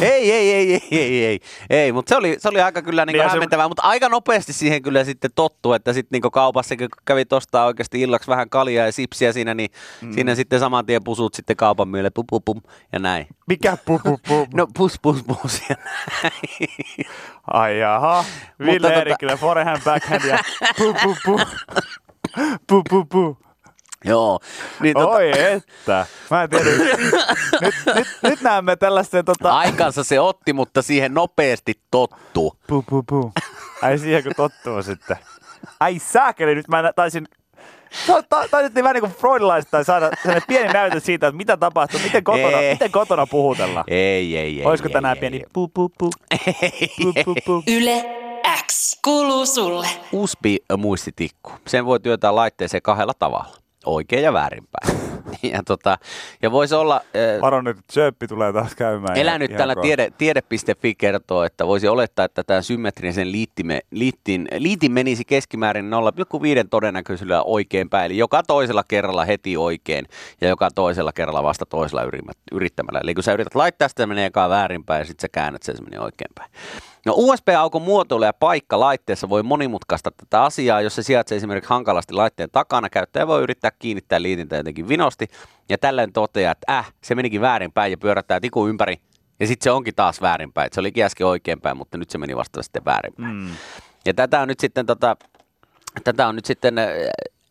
ei, 0.00 0.32
ei, 0.32 0.52
ei, 0.52 0.72
ei, 0.72 0.80
ei, 0.90 1.24
ei, 1.24 1.40
ei, 1.70 1.92
mutta 1.92 2.08
se 2.08 2.16
oli, 2.16 2.36
se 2.38 2.48
oli 2.48 2.60
aika 2.60 2.82
kyllä 2.82 3.06
niin 3.06 3.12
Niin 3.12 3.22
ja 3.22 3.28
se- 3.28 3.30
hämmentävää, 3.30 3.68
mutta 3.68 3.82
aika 3.82 4.08
nopeasti 4.08 4.52
siihen 4.52 4.82
kyllä 4.82 5.04
sitten 5.04 5.30
tottuu, 5.34 5.72
että 5.72 5.92
sitten 5.92 6.20
niin 6.22 6.32
kaupassa 6.32 6.76
kun 6.76 6.88
kävi 7.04 7.24
tostaa 7.24 7.66
oikeasti 7.66 8.00
illaksi 8.00 8.28
vähän 8.28 8.50
kaljaa 8.50 8.86
ja 8.86 8.92
sipsiä 8.92 9.32
siinä, 9.32 9.54
niin 9.54 9.70
mm. 10.02 10.12
siinä 10.12 10.34
sitten 10.34 10.60
saman 10.60 10.86
tien 10.86 11.04
pusut 11.04 11.34
sitten 11.34 11.56
kaupan 11.56 11.88
myölle, 11.88 12.10
pum, 12.10 12.24
pum, 12.30 12.42
pum, 12.44 12.62
ja 12.92 12.98
näin. 12.98 13.26
Mikä 13.46 13.76
pu, 13.84 13.98
pu, 13.98 14.18
pu. 14.28 14.46
No 14.54 14.66
pus, 14.76 14.98
pus, 15.02 15.22
pus 15.26 15.62
ja 15.70 15.76
näin. 16.22 16.32
Ai 17.52 17.78
jaha, 17.78 18.24
Ville 18.66 18.88
tota- 18.88 18.92
Erikille 19.00 19.36
forehand 19.36 19.80
backhand 19.84 20.24
ja 20.24 20.38
pu, 20.78 20.94
pu, 21.02 21.16
pu. 21.24 21.40
Pu, 22.66 22.82
pu, 22.90 23.04
pu. 23.04 23.38
Joo. 24.04 24.40
Niin, 24.80 24.94
tota, 24.94 25.08
Oi 25.08 25.30
että. 25.52 26.06
Mä 26.30 26.42
en 26.42 26.50
tiedä. 26.50 26.64
Nyt, 27.60 27.74
nyt, 27.94 28.06
nyt 28.22 28.40
näemme 28.40 28.76
tällaisten 28.76 29.24
tota... 29.24 29.58
Aikansa 29.58 30.04
se 30.04 30.20
otti, 30.20 30.52
mutta 30.52 30.82
siihen 30.82 31.14
nopeasti 31.14 31.74
tottuu. 31.90 32.58
Pu, 32.66 32.82
pu, 32.82 33.02
pu. 33.02 33.32
Ai 33.82 33.98
siihen 33.98 34.22
kun 34.22 34.32
tottuu 34.36 34.82
sitten. 34.82 35.16
Ai 35.80 35.98
saakeli, 35.98 36.54
nyt 36.54 36.68
mä 36.68 36.92
taisin... 36.96 37.28
Ta- 38.06 38.22
ta- 38.22 38.48
Taidettiin 38.50 38.84
vähän 38.84 38.94
niin 38.94 39.02
kuin 39.02 39.12
freudilaista 39.12 39.70
tai 39.70 39.84
saada 39.84 40.10
sellainen 40.22 40.42
pieni 40.48 40.72
näytö 40.72 41.00
siitä, 41.00 41.26
että 41.26 41.36
mitä 41.36 41.56
tapahtuu, 41.56 42.00
miten 42.00 42.24
kotona, 42.24 42.58
Ei. 42.58 42.72
miten 42.72 42.90
kotona 42.90 43.26
puhutellaan. 43.26 43.84
Ei, 43.88 44.36
ei, 44.36 44.60
ei. 44.60 44.66
Olisiko 44.66 44.88
ei, 44.88 44.92
tänään 44.92 45.16
ei, 45.16 45.20
pieni 45.20 45.36
ei. 45.36 45.44
pu, 45.52 45.68
pu, 45.68 45.88
pu, 45.98 46.10
pu, 47.02 47.12
pu, 47.24 47.34
pu. 47.46 47.62
Yle 47.68 48.04
X 48.66 48.98
kuuluu 49.04 49.46
sulle. 49.46 49.88
USB-muistitikku. 50.12 51.52
Sen 51.66 51.86
voi 51.86 52.00
työntää 52.00 52.34
laitteeseen 52.34 52.82
kahdella 52.82 53.14
tavalla. 53.18 53.56
Oikein 53.86 54.22
ja 54.22 54.32
väärinpäin. 54.32 54.98
ja, 55.52 55.62
tota, 55.66 55.98
ja 56.42 56.52
voisi 56.52 56.74
olla... 56.74 57.00
äh, 57.36 57.40
Varo 57.40 57.62
nyt, 57.62 57.78
että 57.78 57.92
Söppi 57.92 58.28
tulee 58.28 58.52
taas 58.52 58.74
käymään. 58.74 59.18
Elänyt 59.18 59.50
ihan 59.50 59.58
täällä 59.58 59.74
tiede, 59.82 60.12
tiede.fi 60.18 60.94
kertoo, 60.94 61.44
että 61.44 61.66
voisi 61.66 61.88
olettaa, 61.88 62.24
että 62.24 62.44
tämä 62.44 62.62
symmetrisen 62.62 63.32
liittime, 63.32 63.80
liittin, 63.90 64.48
liitin 64.58 64.92
menisi 64.92 65.24
keskimäärin 65.24 65.90
0,5 66.62 66.68
todennäköisyydellä 66.70 67.42
oikein 67.42 67.90
päin, 67.90 68.06
eli 68.06 68.18
joka 68.18 68.42
toisella 68.42 68.84
kerralla 68.88 69.24
heti 69.24 69.56
oikein 69.56 70.06
ja 70.40 70.48
joka 70.48 70.68
toisella 70.74 71.12
kerralla 71.12 71.42
vasta 71.42 71.66
toisella 71.66 72.02
yrittämällä. 72.52 73.00
Eli 73.02 73.14
kun 73.14 73.24
sä 73.24 73.32
yrität 73.32 73.54
laittaa 73.54 73.88
sitä, 73.88 74.02
se 74.02 74.06
menee 74.06 74.26
ekaan 74.26 74.50
väärinpäin 74.50 74.98
ja 74.98 75.04
sitten 75.04 75.22
sä 75.22 75.28
käännät 75.32 75.62
sen, 75.62 75.76
se 75.76 75.82
menee 75.82 76.00
oikein 76.00 76.30
päin. 76.34 76.50
No 77.06 77.14
USB-aukon 77.16 77.82
muotoilu 77.82 78.24
ja 78.24 78.32
paikka 78.32 78.80
laitteessa 78.80 79.28
voi 79.28 79.42
monimutkaista 79.42 80.10
tätä 80.10 80.42
asiaa, 80.42 80.80
jos 80.80 80.94
se 80.94 81.02
sijaitsee 81.02 81.36
esimerkiksi 81.36 81.68
hankalasti 81.68 82.12
laitteen 82.14 82.50
takana. 82.52 82.90
Käyttäjä 82.90 83.26
voi 83.26 83.42
yrittää 83.42 83.70
kiinnittää 83.78 84.22
liitintä 84.22 84.56
jotenkin 84.56 84.88
vinosti 85.20 85.48
ja 85.68 85.78
tällöin 85.78 86.12
toteaa, 86.12 86.52
että 86.52 86.78
äh, 86.78 86.92
se 87.02 87.14
menikin 87.14 87.40
väärinpäin 87.40 87.90
ja 87.90 87.98
pyörättää 87.98 88.40
tikun 88.40 88.68
ympäri. 88.68 88.96
Ja 89.40 89.46
sitten 89.46 89.64
se 89.64 89.70
onkin 89.70 89.94
taas 89.94 90.20
väärinpäin. 90.20 90.70
Se 90.72 90.80
olikin 90.80 91.04
äsken 91.04 91.26
oikeinpäin, 91.26 91.76
mutta 91.76 91.98
nyt 91.98 92.10
se 92.10 92.18
meni 92.18 92.36
vasta 92.36 92.62
sitten 92.62 92.84
väärinpäin. 92.84 93.36
Mm. 93.36 93.50
Ja 94.06 94.14
tätä 94.14 94.40
on 94.40 94.48
nyt 94.48 94.60
sitten, 94.60 94.86
tota, 94.86 95.16
tätä 96.04 96.28
on 96.28 96.36
nyt 96.36 96.44
sitten 96.44 96.78
äh, 96.78 96.86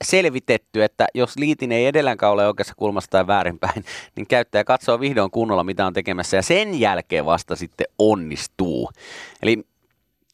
selvitetty, 0.03 0.83
että 0.83 1.07
jos 1.13 1.37
liitin 1.37 1.71
ei 1.71 1.85
edelläänkään 1.85 2.31
ole 2.31 2.47
oikeassa 2.47 2.73
kulmassa 2.77 3.11
tai 3.11 3.27
väärinpäin, 3.27 3.85
niin 4.15 4.27
käyttäjä 4.27 4.63
katsoo 4.63 4.99
vihdoin 4.99 5.31
kunnolla, 5.31 5.63
mitä 5.63 5.85
on 5.85 5.93
tekemässä, 5.93 6.37
ja 6.37 6.43
sen 6.43 6.79
jälkeen 6.79 7.25
vasta 7.25 7.55
sitten 7.55 7.87
onnistuu. 7.99 8.89
Eli 9.41 9.63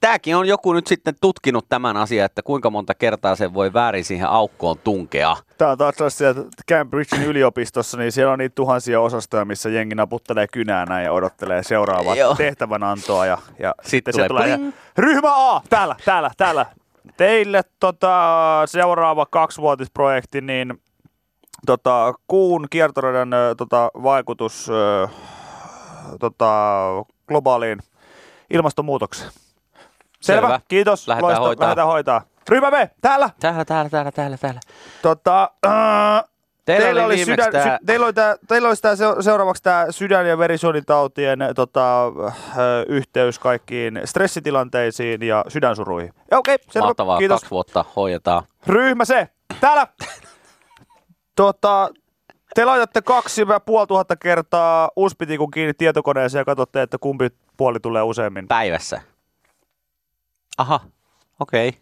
tämäkin 0.03 0.35
on 0.35 0.47
joku 0.47 0.73
nyt 0.73 0.87
sitten 0.87 1.15
tutkinut 1.21 1.65
tämän 1.69 1.97
asian, 1.97 2.25
että 2.25 2.41
kuinka 2.41 2.69
monta 2.69 2.93
kertaa 2.93 3.35
se 3.35 3.53
voi 3.53 3.73
väärin 3.73 4.05
siihen 4.05 4.27
aukkoon 4.27 4.77
tunkea. 4.83 5.37
Tää 5.57 5.71
on 5.71 5.77
taas 5.77 5.95
sellaisia, 5.97 6.33
Cambridgein 6.69 7.23
yliopistossa, 7.23 7.97
niin 7.97 8.11
siellä 8.11 8.33
on 8.33 8.39
niitä 8.39 8.55
tuhansia 8.55 9.01
osastoja, 9.01 9.45
missä 9.45 9.69
jengi 9.69 9.95
naputtelee 9.95 10.47
kynää 10.47 10.85
näin 10.85 11.05
ja 11.05 11.11
odottelee 11.11 11.63
seuraavaa 11.63 12.15
Joo. 12.15 12.35
tehtävänantoa. 12.35 13.25
Ja, 13.25 13.37
ja 13.59 13.75
sitten 13.83 14.13
tulee 14.13 14.25
se 14.25 14.29
tulee 14.29 14.57
pling. 14.57 14.73
ryhmä 14.97 15.55
A, 15.55 15.61
täällä, 15.69 15.95
täällä, 16.05 16.31
täällä. 16.37 16.65
Teille 17.17 17.61
tota, 17.79 18.17
seuraava 18.65 19.25
kaksivuotisprojekti, 19.25 20.41
niin 20.41 20.81
tota, 21.65 22.13
kuun 22.27 22.67
kiertoradan 22.69 23.29
tota, 23.57 23.91
vaikutus 24.03 24.67
tota, 26.19 26.87
globaaliin 27.27 27.79
ilmastonmuutokseen. 28.49 29.42
Selvä, 30.23 30.47
Selvä. 30.47 30.59
kiitos. 30.67 31.07
Lähdetään 31.07 31.31
Loista- 31.33 31.41
hoitaa. 31.41 31.65
Lähdetään 31.65 31.87
hoitaa. 31.87 32.21
Ryhmä 32.49 32.71
B, 32.71 32.73
täällä. 33.01 33.29
Täällä, 33.39 33.65
täällä, 33.65 33.89
täällä, 33.89 34.11
täällä, 34.11 34.37
täällä. 34.37 34.59
Tota, 35.01 35.51
äh, 35.65 35.71
Teillä 36.65 36.85
teillä, 36.85 37.05
oli 37.05 37.13
oli 37.15 37.25
sydän, 37.25 37.51
tää- 37.51 37.63
sy, 37.63 37.85
teillä 37.85 38.05
oli, 38.05 38.13
tää, 38.13 38.35
teillä 38.47 38.67
olisi 38.67 38.81
tää 38.81 38.95
se- 38.95 39.05
seuraavaksi 39.21 39.63
tämä 39.63 39.85
sydän- 39.89 40.27
ja 40.27 40.37
verisuonitautien 40.37 41.39
tota, 41.55 42.05
äh, 42.07 42.33
yhteys 42.87 43.39
kaikkiin 43.39 44.01
stressitilanteisiin 44.05 45.23
ja 45.23 45.45
sydänsuruihin. 45.47 46.13
Okei, 46.31 46.55
okay, 46.55 46.65
selvä. 46.71 46.87
Mahtavaa, 46.87 47.17
Kiitos. 47.17 47.41
kaksi 47.41 47.51
vuotta 47.51 47.85
hoidetaan. 47.95 48.43
Ryhmä 48.67 49.05
se. 49.05 49.27
Täällä. 49.61 49.87
tota, 51.35 51.89
te 52.55 52.65
laitatte 52.65 53.01
kaksi 53.01 53.41
ja 53.49 53.59
puoli 53.59 53.87
tuhatta 53.87 54.15
kertaa 54.15 54.89
uspitikun 54.95 55.51
kiinni 55.51 55.73
tietokoneeseen 55.73 56.41
ja 56.41 56.45
katsotte, 56.45 56.81
että 56.81 56.97
kumpi 57.01 57.29
puoli 57.57 57.79
tulee 57.79 58.01
useammin. 58.01 58.47
Päivässä. 58.47 59.01
Aha, 60.57 60.79
okei. 61.39 61.69
Okay. 61.69 61.79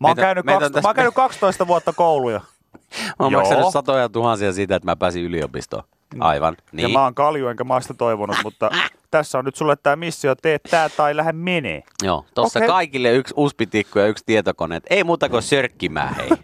Mä 0.00 0.08
oon, 0.08 0.16
Meitä- 0.16 0.20
käynyt, 0.22 0.44
meitä 0.44 0.56
on 0.56 0.60
12, 0.62 0.74
tässä- 0.74 0.86
mä 0.86 0.88
oon 0.88 0.96
käynyt 0.96 1.14
12 1.14 1.66
vuotta 1.66 1.92
kouluja. 1.92 2.40
Mä 2.40 3.14
oon 3.18 3.32
Joo. 3.32 3.40
maksanut 3.42 3.72
satoja 3.72 4.08
tuhansia 4.08 4.52
siitä, 4.52 4.76
että 4.76 4.86
mä 4.86 4.96
pääsin 4.96 5.24
yliopistoon. 5.24 5.82
Aivan, 6.20 6.56
Ja 6.58 6.68
niin. 6.72 6.90
mä 6.92 7.02
oon 7.02 7.14
kalju, 7.14 7.48
enkä 7.48 7.64
mä 7.64 7.80
sitä 7.80 7.94
toivonut, 7.94 8.36
mutta 8.44 8.70
tässä 9.10 9.38
on 9.38 9.44
nyt 9.44 9.56
sulle 9.56 9.76
tämä 9.76 9.96
missio, 9.96 10.34
tee 10.34 10.58
tää 10.58 10.88
tai 10.88 11.16
lähde 11.16 11.32
menee. 11.32 11.82
Joo, 12.02 12.24
tossa 12.34 12.58
Okei. 12.58 12.68
kaikille 12.68 13.12
yksi 13.12 13.34
uspitikku 13.36 13.98
ja 13.98 14.06
yksi 14.06 14.24
tietokone. 14.26 14.76
Et 14.76 14.84
Ei 14.90 15.04
muuta 15.04 15.28
kuin 15.28 15.42
sörkkimään, 15.42 16.14
hei. 16.14 16.28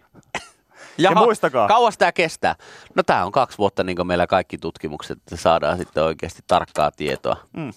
Ja 0.98 1.10
muistakaa. 1.14 1.68
Kauas 1.68 1.98
tämä 1.98 2.12
kestää? 2.12 2.54
No 2.94 3.02
tää 3.02 3.26
on 3.26 3.32
kaksi 3.32 3.58
vuotta 3.58 3.84
niin 3.84 3.96
kuin 3.96 4.06
meillä 4.06 4.26
kaikki 4.26 4.58
tutkimukset, 4.58 5.18
että 5.18 5.36
saadaan 5.36 5.78
sitten 5.78 6.04
oikeasti 6.04 6.42
tarkkaa 6.46 6.90
tietoa. 6.90 7.36
Mm. 7.56 7.72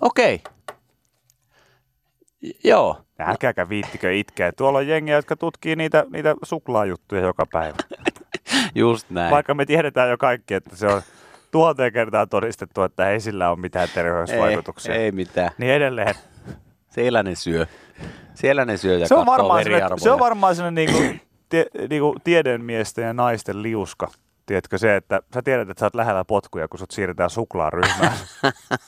Okei. 0.00 0.34
J- 0.34 0.50
Joo. 2.64 2.96
Älkääkä 3.18 3.68
viittikö 3.68 4.12
itkeä. 4.12 4.52
Tuolla 4.52 4.78
on 4.78 4.88
jengiä, 4.88 5.16
jotka 5.16 5.36
tutkii 5.36 5.76
niitä, 5.76 6.04
niitä 6.10 6.34
suklaajuttuja 6.42 7.20
joka 7.20 7.46
päivä. 7.52 7.76
Just 8.74 9.10
näin. 9.10 9.30
Vaikka 9.30 9.54
me 9.54 9.66
tiedetään 9.66 10.10
jo 10.10 10.18
kaikki, 10.18 10.54
että 10.54 10.76
se 10.76 10.86
on 10.86 11.02
tuhanteen 11.50 11.92
kertaa 11.92 12.26
todistettu, 12.26 12.82
että 12.82 13.10
ei 13.10 13.20
sillä 13.20 13.50
ole 13.50 13.58
mitään 13.58 13.88
terveysvaikutuksia. 13.94 14.94
Ei, 14.94 15.02
ei 15.02 15.12
mitään. 15.12 15.50
Niin 15.58 15.72
edelleen. 15.72 16.14
Siellä 16.88 17.22
ne 17.22 17.34
syö. 17.34 17.66
Siellä 18.34 18.64
ne 18.64 18.76
syö 18.76 18.98
ja 18.98 19.08
Se 19.08 19.14
on, 19.14 19.26
varmaan 19.26 19.64
veriarvoja. 19.64 20.00
se 20.00 20.10
on 20.10 20.18
varmaan 20.18 20.56
sellainen 20.56 20.86
niinku, 20.86 21.24
tie, 21.48 21.66
niinku 21.90 22.16
tiedemiesten 22.24 23.04
ja 23.04 23.12
naisten 23.12 23.62
liuska. 23.62 24.08
Tiedätkö 24.46 24.78
se, 24.78 24.96
että 24.96 25.20
sä 25.34 25.42
tiedät, 25.42 25.70
että 25.70 25.80
sä 25.80 25.86
oot 25.86 25.94
lähellä 25.94 26.24
potkuja, 26.24 26.68
kun 26.68 26.78
sut 26.78 26.90
siirretään 26.90 27.30
suklaaryhmään. 27.30 28.12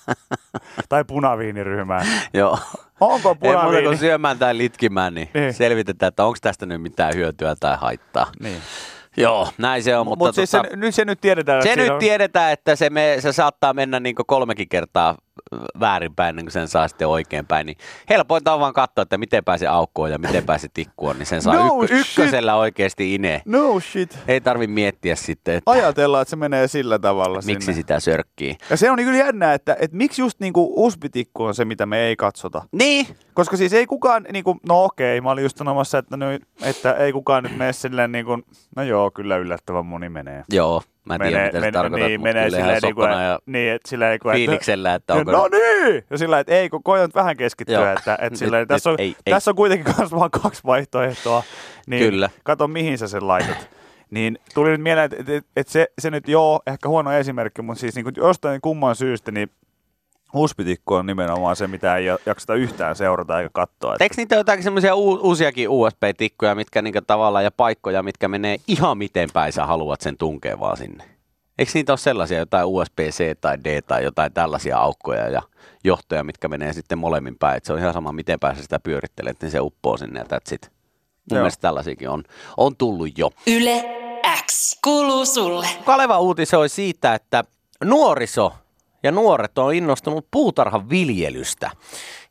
tai 0.88 1.04
punaviiniryhmään. 1.04 2.06
Joo. 2.34 2.58
Onko 3.00 3.28
Ei 3.28 3.34
muuta 3.42 3.58
punaviini? 3.60 3.86
kuin 3.86 3.98
syömään 3.98 4.38
tai 4.38 4.58
litkimään, 4.58 5.14
niin, 5.14 5.28
Niin. 5.34 5.54
selvitetään, 5.54 6.08
että 6.08 6.24
onko 6.24 6.38
tästä 6.40 6.66
nyt 6.66 6.82
mitään 6.82 7.14
hyötyä 7.14 7.54
tai 7.60 7.76
haittaa. 7.80 8.26
Niin. 8.42 8.62
Joo, 9.16 9.48
näin 9.58 9.82
se 9.82 9.96
on, 9.96 10.06
Mutta 10.06 10.18
mutta 10.18 10.28
Mut 10.28 10.34
siis 10.34 10.50
tota, 10.50 10.68
se, 10.70 10.76
nyt 10.76 10.94
se 10.94 11.04
nyt 11.04 11.20
tiedetään, 11.20 11.62
se 11.62 11.68
että 11.72 11.82
nyt 11.82 11.92
on, 11.92 11.98
tiedetään, 11.98 12.52
että 12.52 12.76
se, 12.76 12.90
me, 12.90 13.16
se 13.20 13.32
saattaa 13.32 13.74
mennä 13.74 14.00
niin 14.00 14.14
kolmekin 14.26 14.68
kertaa 14.68 15.16
väärinpäin, 15.80 16.28
ennen 16.28 16.44
kuin 16.44 16.52
sen 16.52 16.68
saa 16.68 16.88
sitten 16.88 17.08
oikeinpäin. 17.08 17.66
Niin 17.66 17.76
helpointa 18.10 18.54
on 18.54 18.60
vaan 18.60 18.72
katsoa, 18.72 19.02
että 19.02 19.18
miten 19.18 19.44
pääse 19.44 19.66
aukkoon 19.66 20.10
ja 20.10 20.18
miten 20.18 20.44
pääse 20.44 20.68
tikkuun, 20.74 21.18
niin 21.18 21.26
sen 21.26 21.42
saa 21.42 21.54
No 21.54 21.86
shit. 21.86 21.90
ykkösellä 22.00 22.54
oikeasti 22.54 23.14
ineen. 23.14 23.40
No 23.44 23.80
shit. 23.80 24.18
Ei 24.28 24.40
tarvi 24.40 24.66
miettiä 24.66 25.14
sitten, 25.16 25.54
että 25.54 25.70
Ajatellaan, 25.70 26.22
että 26.22 26.30
se 26.30 26.36
menee 26.36 26.68
sillä 26.68 26.98
tavalla 26.98 27.40
miksi 27.46 27.64
sinne. 27.66 27.76
sitä 27.76 28.00
sörkkii. 28.00 28.56
Ja 28.70 28.76
se 28.76 28.90
on 28.90 28.96
niin 28.96 29.06
kyllä 29.06 29.18
jännää, 29.18 29.54
että, 29.54 29.76
että 29.80 29.96
miksi 29.96 30.22
just 30.22 30.40
niinku 30.40 30.84
uspitikku 30.86 31.44
on 31.44 31.54
se, 31.54 31.64
mitä 31.64 31.86
me 31.86 32.00
ei 32.00 32.16
katsota. 32.16 32.62
Niin, 32.72 33.06
Koska 33.34 33.56
siis 33.56 33.72
ei 33.72 33.86
kukaan, 33.86 34.26
niin 34.32 34.44
kuin, 34.44 34.60
no 34.68 34.84
okei, 34.84 35.20
mä 35.20 35.30
olin 35.30 35.42
just 35.42 35.56
sanomassa, 35.56 35.98
että, 35.98 36.16
no, 36.16 36.26
että 36.62 36.92
ei 36.92 37.12
kukaan 37.12 37.42
nyt 37.42 37.56
mene 37.56 37.72
silleen 37.72 38.12
niin 38.12 38.24
kuin, 38.24 38.42
no 38.76 38.82
joo, 38.82 39.10
kyllä 39.10 39.36
yllättävän 39.36 39.86
moni 39.86 40.08
menee. 40.08 40.44
joo, 40.52 40.82
mä 41.18 41.24
en 41.24 41.30
tiedä, 41.30 41.44
mitä 41.46 41.60
se 41.60 41.72
tarkoittaa, 41.72 42.08
niin, 42.08 42.22
menee 42.22 42.44
kyllä 42.44 42.58
ihan 42.58 42.68
silleen, 42.68 42.82
niin 42.82 42.94
kuin, 42.94 43.10
ja 43.10 43.38
niin, 43.46 43.72
että 43.72 43.88
silleen, 43.88 44.10
niin 44.10 44.20
kuin, 44.20 44.30
että, 44.32 44.36
fiiliksellä, 44.36 44.94
että 44.94 45.14
onko 45.14 45.32
no 45.32 45.48
niin! 45.48 46.04
Ja 46.10 46.18
sillä 46.18 46.38
että 46.40 46.52
ei, 46.54 46.68
kun 46.68 46.82
koitan 46.82 47.10
vähän 47.14 47.36
keskittyä, 47.36 47.74
Joo. 47.74 47.92
että, 47.92 48.14
että 48.14 48.30
Nyt- 48.30 48.38
silleen, 48.38 48.60
nyt 48.60 48.68
tässä, 48.68 48.90
on, 48.90 48.96
ei, 48.98 49.16
ei. 49.26 49.30
tässä 49.32 49.50
on 49.50 49.54
kuitenkin 49.54 49.94
myös 49.98 50.12
vaan 50.12 50.30
kaksi 50.30 50.62
vaihtoehtoa. 50.66 51.42
Niin 51.86 52.10
Kyllä. 52.10 52.30
Kato, 52.42 52.68
mihin 52.68 52.98
sä 52.98 53.08
sen 53.08 53.28
laitat. 53.28 53.70
Niin 54.10 54.38
tuli 54.54 54.70
nyt 54.70 54.80
mieleen, 54.80 55.04
että, 55.04 55.16
että, 55.20 55.48
että 55.56 55.72
se, 55.72 55.86
se 55.98 56.10
nyt 56.10 56.28
joo, 56.28 56.60
ehkä 56.66 56.88
huono 56.88 57.12
esimerkki, 57.12 57.62
mutta 57.62 57.80
siis 57.80 57.94
niin 57.94 58.04
kuin 58.04 58.14
jostain 58.16 58.60
kumman 58.60 58.96
syystä, 58.96 59.30
niin 59.30 59.50
Huspitikku 60.34 60.94
on 60.94 61.06
nimenomaan 61.06 61.56
se, 61.56 61.66
mitä 61.66 61.96
ei 61.96 62.06
jakseta 62.26 62.54
yhtään 62.54 62.96
seurata 62.96 63.40
eikä 63.40 63.50
katsoa. 63.52 63.94
Että... 63.94 64.04
Eikö 64.04 64.14
niitä 64.16 64.34
ole 64.34 64.40
jotakin 64.40 64.64
semmoisia 64.64 64.94
uusiakin 64.94 65.68
USB-tikkuja, 65.68 66.54
mitkä 66.54 66.82
niinku 66.82 67.00
tavallaan 67.06 67.44
ja 67.44 67.50
paikkoja, 67.50 68.02
mitkä 68.02 68.28
menee 68.28 68.56
ihan 68.68 68.98
miten 68.98 69.28
päin 69.32 69.52
sä 69.52 69.66
haluat 69.66 70.00
sen 70.00 70.16
tunkea 70.16 70.60
vaan 70.60 70.76
sinne? 70.76 71.04
Eikö 71.58 71.72
niitä 71.74 71.92
ole 71.92 71.98
sellaisia 71.98 72.38
jotain 72.38 72.66
USB-C 72.66 73.40
tai 73.40 73.58
D 73.64 73.82
tai 73.82 74.04
jotain 74.04 74.32
tällaisia 74.32 74.78
aukkoja 74.78 75.28
ja 75.28 75.42
johtoja, 75.84 76.24
mitkä 76.24 76.48
menee 76.48 76.72
sitten 76.72 76.98
molemmin 76.98 77.36
päin? 77.38 77.56
Et 77.56 77.64
se 77.64 77.72
on 77.72 77.78
ihan 77.78 77.92
sama, 77.92 78.12
miten 78.12 78.40
päin 78.40 78.56
sä 78.56 78.62
sitä 78.62 78.80
pyörittelet, 78.80 79.36
niin 79.42 79.50
se 79.50 79.60
uppoo 79.60 79.96
sinne 79.96 80.20
ja 80.20 80.24
that's 80.24 80.54
it. 80.54 80.70
Mun 81.30 81.36
Joo. 81.36 81.38
mielestä 81.38 81.60
tällaisiakin 81.60 82.08
on, 82.08 82.24
on 82.56 82.76
tullut 82.76 83.18
jo. 83.18 83.30
Yle 83.46 83.84
X 84.46 84.78
kuuluu 84.84 85.26
sulle. 85.26 85.66
Kaleva 85.84 86.18
uutisoi 86.18 86.68
siitä, 86.68 87.14
että 87.14 87.44
nuoriso 87.84 88.52
ja 89.02 89.12
nuoret 89.12 89.58
on 89.58 89.74
innostunut 89.74 90.26
puutarhan 90.30 90.90
viljelystä. 90.90 91.70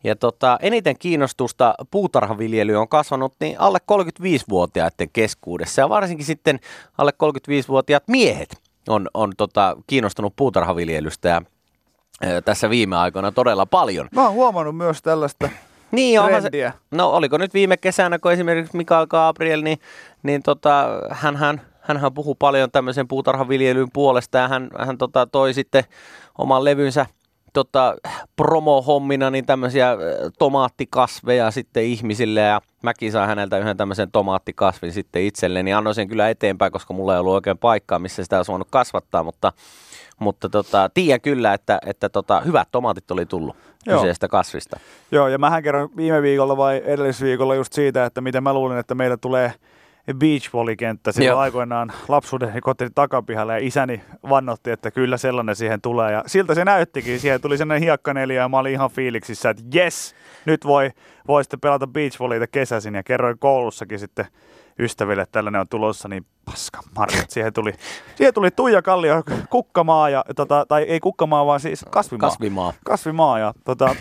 Ja 0.04 0.16
tota, 0.16 0.58
eniten 0.62 0.96
kiinnostusta 1.00 1.76
puutarhaviljely 1.92 2.76
on 2.76 2.88
kasvanut 2.88 3.34
niin 3.40 3.60
alle 3.60 3.80
35-vuotiaiden 3.92 5.10
keskuudessa 5.14 5.82
ja 5.82 5.90
varsinkin 5.90 6.26
sitten 6.26 6.60
alle 6.98 7.12
35-vuotiaat 7.24 8.04
miehet 8.08 8.58
on, 8.88 9.10
on 9.14 9.34
tota, 9.38 9.78
kiinnostunut 9.88 10.34
puutarhaviljelystä 10.36 11.30
ja 11.30 11.42
tässä 12.46 12.70
viime 12.70 12.96
aikoina 12.98 13.32
todella 13.32 13.66
paljon. 13.66 14.08
Mä 14.12 14.24
oon 14.26 14.34
huomannut 14.34 14.78
myös 14.78 15.02
tällaista 15.02 15.50
Niin, 15.92 16.20
onhan 16.20 16.42
se, 16.42 16.50
trendiä. 16.50 16.74
no 16.92 17.10
oliko 17.10 17.38
nyt 17.38 17.54
viime 17.54 17.78
kesänä, 17.78 18.20
kun 18.20 18.32
esimerkiksi 18.32 18.78
Mikael 18.78 19.08
Gabriel, 19.08 19.62
niin, 19.62 19.80
niin 20.24 20.44
tota, 20.44 20.86
hänhän, 21.12 21.62
hänhän 21.90 22.14
puhui 22.14 22.36
paljon 22.40 22.72
tämmöisen 22.72 23.08
puutarhaviljelyn 23.08 23.88
puolesta 23.94 24.38
ja 24.38 24.48
hän, 24.48 24.70
hän 24.80 24.98
tota, 24.98 25.28
toi 25.28 25.54
sitten 25.54 25.84
oman 26.38 26.64
levynsä 26.64 27.06
tota, 27.54 27.96
promo-hommina 28.36 29.30
niin 29.30 29.46
tämmöisiä 29.46 29.92
ö, 29.92 30.32
tomaattikasveja 30.40 31.52
sitten 31.52 31.84
ihmisille 31.84 32.40
ja 32.40 32.62
mäkin 32.84 33.12
sain 33.12 33.28
häneltä 33.28 33.58
yhden 33.58 33.78
tämmöisen 33.78 34.12
tomaattikasvin 34.12 34.92
sitten 34.92 35.24
itselleni. 35.24 35.64
Niin 35.64 35.76
annoin 35.76 35.96
sen 35.96 36.08
kyllä 36.08 36.30
eteenpäin, 36.30 36.72
koska 36.72 36.94
mulla 36.94 37.14
ei 37.14 37.20
ollut 37.20 37.34
oikein 37.34 37.58
paikkaa, 37.58 38.00
missä 38.00 38.24
sitä 38.24 38.38
olisi 38.38 38.52
voinut 38.52 38.68
kasvattaa, 38.72 39.24
mutta, 39.24 39.54
mutta 40.20 40.50
tota, 40.50 40.90
tiedän 40.94 41.22
kyllä, 41.22 41.54
että, 41.54 41.80
että 41.86 42.10
tota, 42.10 42.42
hyvät 42.42 42.68
tomaatit 42.72 43.12
oli 43.12 43.26
tullut 43.26 43.56
Joo. 43.86 43.98
kyseisestä 43.98 44.28
kasvista. 44.28 44.80
Joo, 45.12 45.28
ja 45.28 45.38
mähän 45.38 45.64
kerron 45.64 45.90
viime 45.98 46.22
viikolla 46.22 46.58
vai 46.58 46.82
edellisviikolla 46.86 47.56
just 47.56 47.74
siitä, 47.74 48.06
että 48.06 48.22
miten 48.22 48.44
mä 48.44 48.54
luulin, 48.54 48.78
että 48.78 48.96
meillä 48.96 49.18
tulee 49.18 49.54
beach 50.14 50.54
volley-kenttä 50.54 51.12
silloin 51.12 51.30
Joo. 51.30 51.40
aikoinaan 51.40 51.92
lapsuuden 52.08 52.62
kotini 52.62 52.90
takapihalle 52.96 53.54
ja 53.54 53.68
isäni 53.68 54.02
vannotti, 54.30 54.72
että 54.72 54.92
kyllä 54.92 55.18
sellainen 55.18 55.56
siihen 55.56 55.82
tulee 55.82 56.12
ja 56.12 56.24
siltä 56.28 56.56
se 56.56 56.66
näyttikin. 56.66 57.20
Siihen 57.20 57.42
tuli 57.42 57.58
sellainen 57.58 57.84
hiekkaneliö 57.84 58.42
ja 58.42 58.50
mä 58.50 58.58
olin 58.58 58.74
ihan 58.74 58.92
fiiliksissä, 58.92 59.50
että 59.50 59.64
yes, 59.76 60.16
nyt 60.46 60.66
voi, 60.66 60.92
voi 61.28 61.44
sitten 61.44 61.60
pelata 61.60 61.88
beach 61.88 62.20
volleyta 62.20 62.48
kesäisin 62.48 62.96
ja 62.96 63.04
kerroin 63.04 63.40
koulussakin 63.40 64.00
sitten 64.00 64.26
ystäville, 64.80 65.22
että 65.22 65.32
tällainen 65.32 65.62
on 65.62 65.68
tulossa, 65.70 66.08
niin 66.08 66.26
paska 66.46 66.80
marjat. 66.98 67.30
Siihen 67.30 67.54
tuli, 67.54 67.74
siihen 68.16 68.34
tuli 68.34 68.52
Tuija 68.52 68.82
Kallio 68.82 69.24
kukkamaa, 69.50 70.10
ja, 70.10 70.24
tota, 70.36 70.66
tai 70.68 70.84
ei 70.84 71.00
kukkamaa, 71.00 71.46
vaan 71.46 71.60
siis 71.60 71.86
kasvimaa. 71.90 72.30
Kasvimaa. 72.30 72.74
Kasvimaa 72.86 73.40
ja 73.40 73.54
tota, 73.66 73.96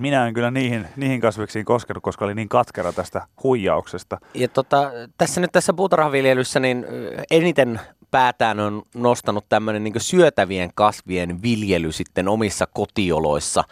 minä 0.00 0.26
en 0.26 0.34
kyllä 0.34 0.50
niihin, 0.50 0.86
niihin 0.96 1.20
kasviksiin 1.20 1.64
koskenut, 1.64 2.02
koska 2.02 2.24
oli 2.24 2.34
niin 2.34 2.48
katkera 2.48 2.92
tästä 2.92 3.26
huijauksesta. 3.42 4.18
Ja 4.34 4.48
tota, 4.48 4.90
tässä 5.18 5.40
nyt 5.40 5.52
tässä 5.52 5.72
puutarhaviljelyssä 5.72 6.60
niin 6.60 6.86
eniten 7.30 7.80
päätään 8.10 8.60
on 8.60 8.82
nostanut 8.94 9.44
tämmöinen 9.48 9.84
niin 9.84 9.94
syötävien 10.00 10.70
kasvien 10.74 11.42
viljely 11.42 11.92
sitten 11.92 12.28
omissa 12.28 12.66
kotioloissa. 12.66 13.64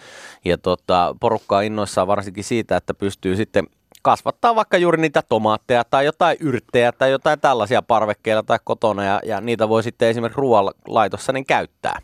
Ja 0.44 0.59
tota, 0.59 1.16
porukka 1.20 1.56
on 1.56 1.64
innoissaan 1.64 2.06
varsinkin 2.06 2.44
siitä, 2.44 2.76
että 2.76 2.94
pystyy 2.94 3.37
sitten 3.37 3.66
kasvattaa 4.02 4.54
vaikka 4.54 4.76
juuri 4.76 5.00
niitä 5.00 5.22
tomaatteja 5.28 5.85
tai 5.85 6.04
jotain 6.04 6.37
yrttejä 6.40 6.92
tai 6.92 7.11
jotain 7.11 7.40
tällaisia 7.40 7.83
parvekkeilla 7.83 8.42
tai 8.42 8.59
kotona 8.64 9.04
ja, 9.04 9.20
ja 9.24 9.40
niitä 9.40 9.68
voi 9.68 9.83
sitten 9.83 10.09
esimerkiksi 10.09 10.40
ruoanlaitossa 10.40 11.33
niin 11.33 11.46
käyttää. 11.46 11.98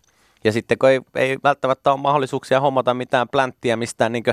Ja 0.46 0.52
sitten 0.52 0.78
kun 0.78 0.88
ei, 0.88 1.00
ei 1.14 1.36
välttämättä 1.44 1.92
ole 1.92 2.00
mahdollisuuksia 2.00 2.60
hommata 2.60 2.94
mitään 2.94 3.28
plänttiä 3.28 3.76
mistään, 3.76 4.12
niin 4.12 4.24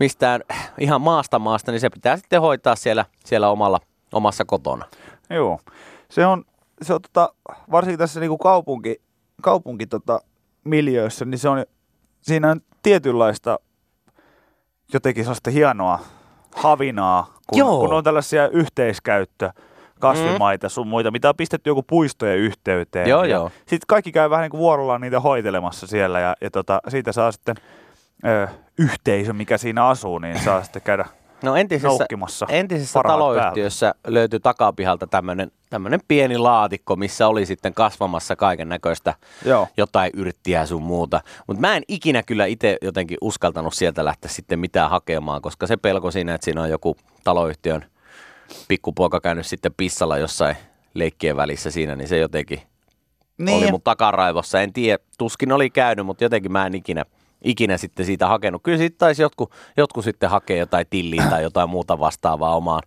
mistään 0.00 0.40
ihan 0.78 1.00
maasta 1.00 1.38
maasta, 1.38 1.72
niin 1.72 1.80
se 1.80 1.90
pitää 1.90 2.16
sitten 2.16 2.40
hoitaa 2.40 2.76
siellä, 2.76 3.04
siellä 3.24 3.50
omalla, 3.50 3.80
omassa 4.12 4.44
kotona. 4.44 4.84
Joo, 5.30 5.60
se 6.08 6.26
on, 6.26 6.44
se 6.82 6.94
on 6.94 7.02
tota, 7.02 7.34
varsinkin 7.70 7.98
tässä 7.98 8.20
niinku 8.20 8.38
kaupunki, 8.38 9.00
kaupunki 9.42 9.86
tota, 9.86 10.20
miljöissä, 10.64 11.24
niin 11.24 11.38
se 11.38 11.48
on, 11.48 11.64
siinä 12.22 12.50
on 12.50 12.60
tietynlaista 12.82 13.58
jotenkin 14.92 15.24
sellaista 15.24 15.50
hienoa 15.50 15.98
havinaa, 16.54 17.34
kun, 17.46 17.58
Joo. 17.58 17.80
kun 17.80 17.92
on 17.92 18.04
tällaisia 18.04 18.48
yhteiskäyttö 18.48 19.50
kasvimaita 20.00 20.68
sun 20.68 20.86
muita, 20.86 21.10
mitä 21.10 21.28
on 21.28 21.36
pistetty 21.36 21.70
joku 21.70 21.82
puistojen 21.82 22.38
yhteyteen. 22.38 23.08
Joo, 23.08 23.24
ja 23.24 23.36
joo. 23.36 23.50
Sitten 23.58 23.86
kaikki 23.88 24.12
käy 24.12 24.30
vähän 24.30 24.42
niin 24.42 24.50
kuin 24.50 24.60
vuorollaan 24.60 25.00
niitä 25.00 25.20
hoitelemassa 25.20 25.86
siellä 25.86 26.20
ja, 26.20 26.36
ja 26.40 26.50
tota, 26.50 26.80
siitä 26.88 27.12
saa 27.12 27.32
sitten 27.32 27.56
ö, 28.26 28.48
yhteisö, 28.78 29.32
mikä 29.32 29.58
siinä 29.58 29.86
asuu, 29.86 30.18
niin 30.18 30.38
saa 30.38 30.62
sitten 30.64 30.82
käydä 30.82 31.04
No 31.42 31.56
entisessä, 31.56 32.06
entisessä 32.48 33.00
taloyhtiössä 33.06 33.94
löytyi 34.06 34.40
takapihalta 34.40 35.06
tämmöinen 35.70 36.00
pieni 36.08 36.38
laatikko, 36.38 36.96
missä 36.96 37.28
oli 37.28 37.46
sitten 37.46 37.74
kasvamassa 37.74 38.36
kaiken 38.36 38.68
näköistä 38.68 39.14
jotain 39.76 40.10
yrttiä 40.14 40.66
sun 40.66 40.82
muuta. 40.82 41.20
Mutta 41.46 41.60
mä 41.60 41.76
en 41.76 41.82
ikinä 41.88 42.22
kyllä 42.22 42.46
itse 42.46 42.76
jotenkin 42.82 43.18
uskaltanut 43.20 43.74
sieltä 43.74 44.04
lähteä 44.04 44.30
sitten 44.30 44.58
mitään 44.58 44.90
hakemaan, 44.90 45.42
koska 45.42 45.66
se 45.66 45.76
pelko 45.76 46.10
siinä, 46.10 46.34
että 46.34 46.44
siinä 46.44 46.62
on 46.62 46.70
joku 46.70 46.96
taloyhtiön 47.24 47.84
pikkupoika 48.68 49.20
käynyt 49.20 49.46
sitten 49.46 49.74
pissalla 49.76 50.18
jossain 50.18 50.56
leikkien 50.94 51.36
välissä 51.36 51.70
siinä, 51.70 51.96
niin 51.96 52.08
se 52.08 52.18
jotenkin 52.18 52.62
niin. 53.38 53.58
oli 53.58 53.70
mun 53.70 53.82
takaraivossa. 53.82 54.60
En 54.60 54.72
tiedä, 54.72 55.04
tuskin 55.18 55.52
oli 55.52 55.70
käynyt, 55.70 56.06
mutta 56.06 56.24
jotenkin 56.24 56.52
mä 56.52 56.66
en 56.66 56.74
ikinä, 56.74 57.04
ikinä 57.44 57.76
sitten 57.76 58.06
siitä 58.06 58.28
hakenut. 58.28 58.62
Kyllä 58.62 58.78
sitten 58.78 58.98
taisi 58.98 59.22
jotkut, 59.22 59.52
jotkut 59.76 60.04
sitten 60.04 60.30
hakea 60.30 60.56
jotain 60.56 60.86
tilliä 60.90 61.26
tai 61.30 61.42
jotain 61.42 61.70
muuta 61.70 61.98
vastaavaa 61.98 62.56
omaan, 62.56 62.82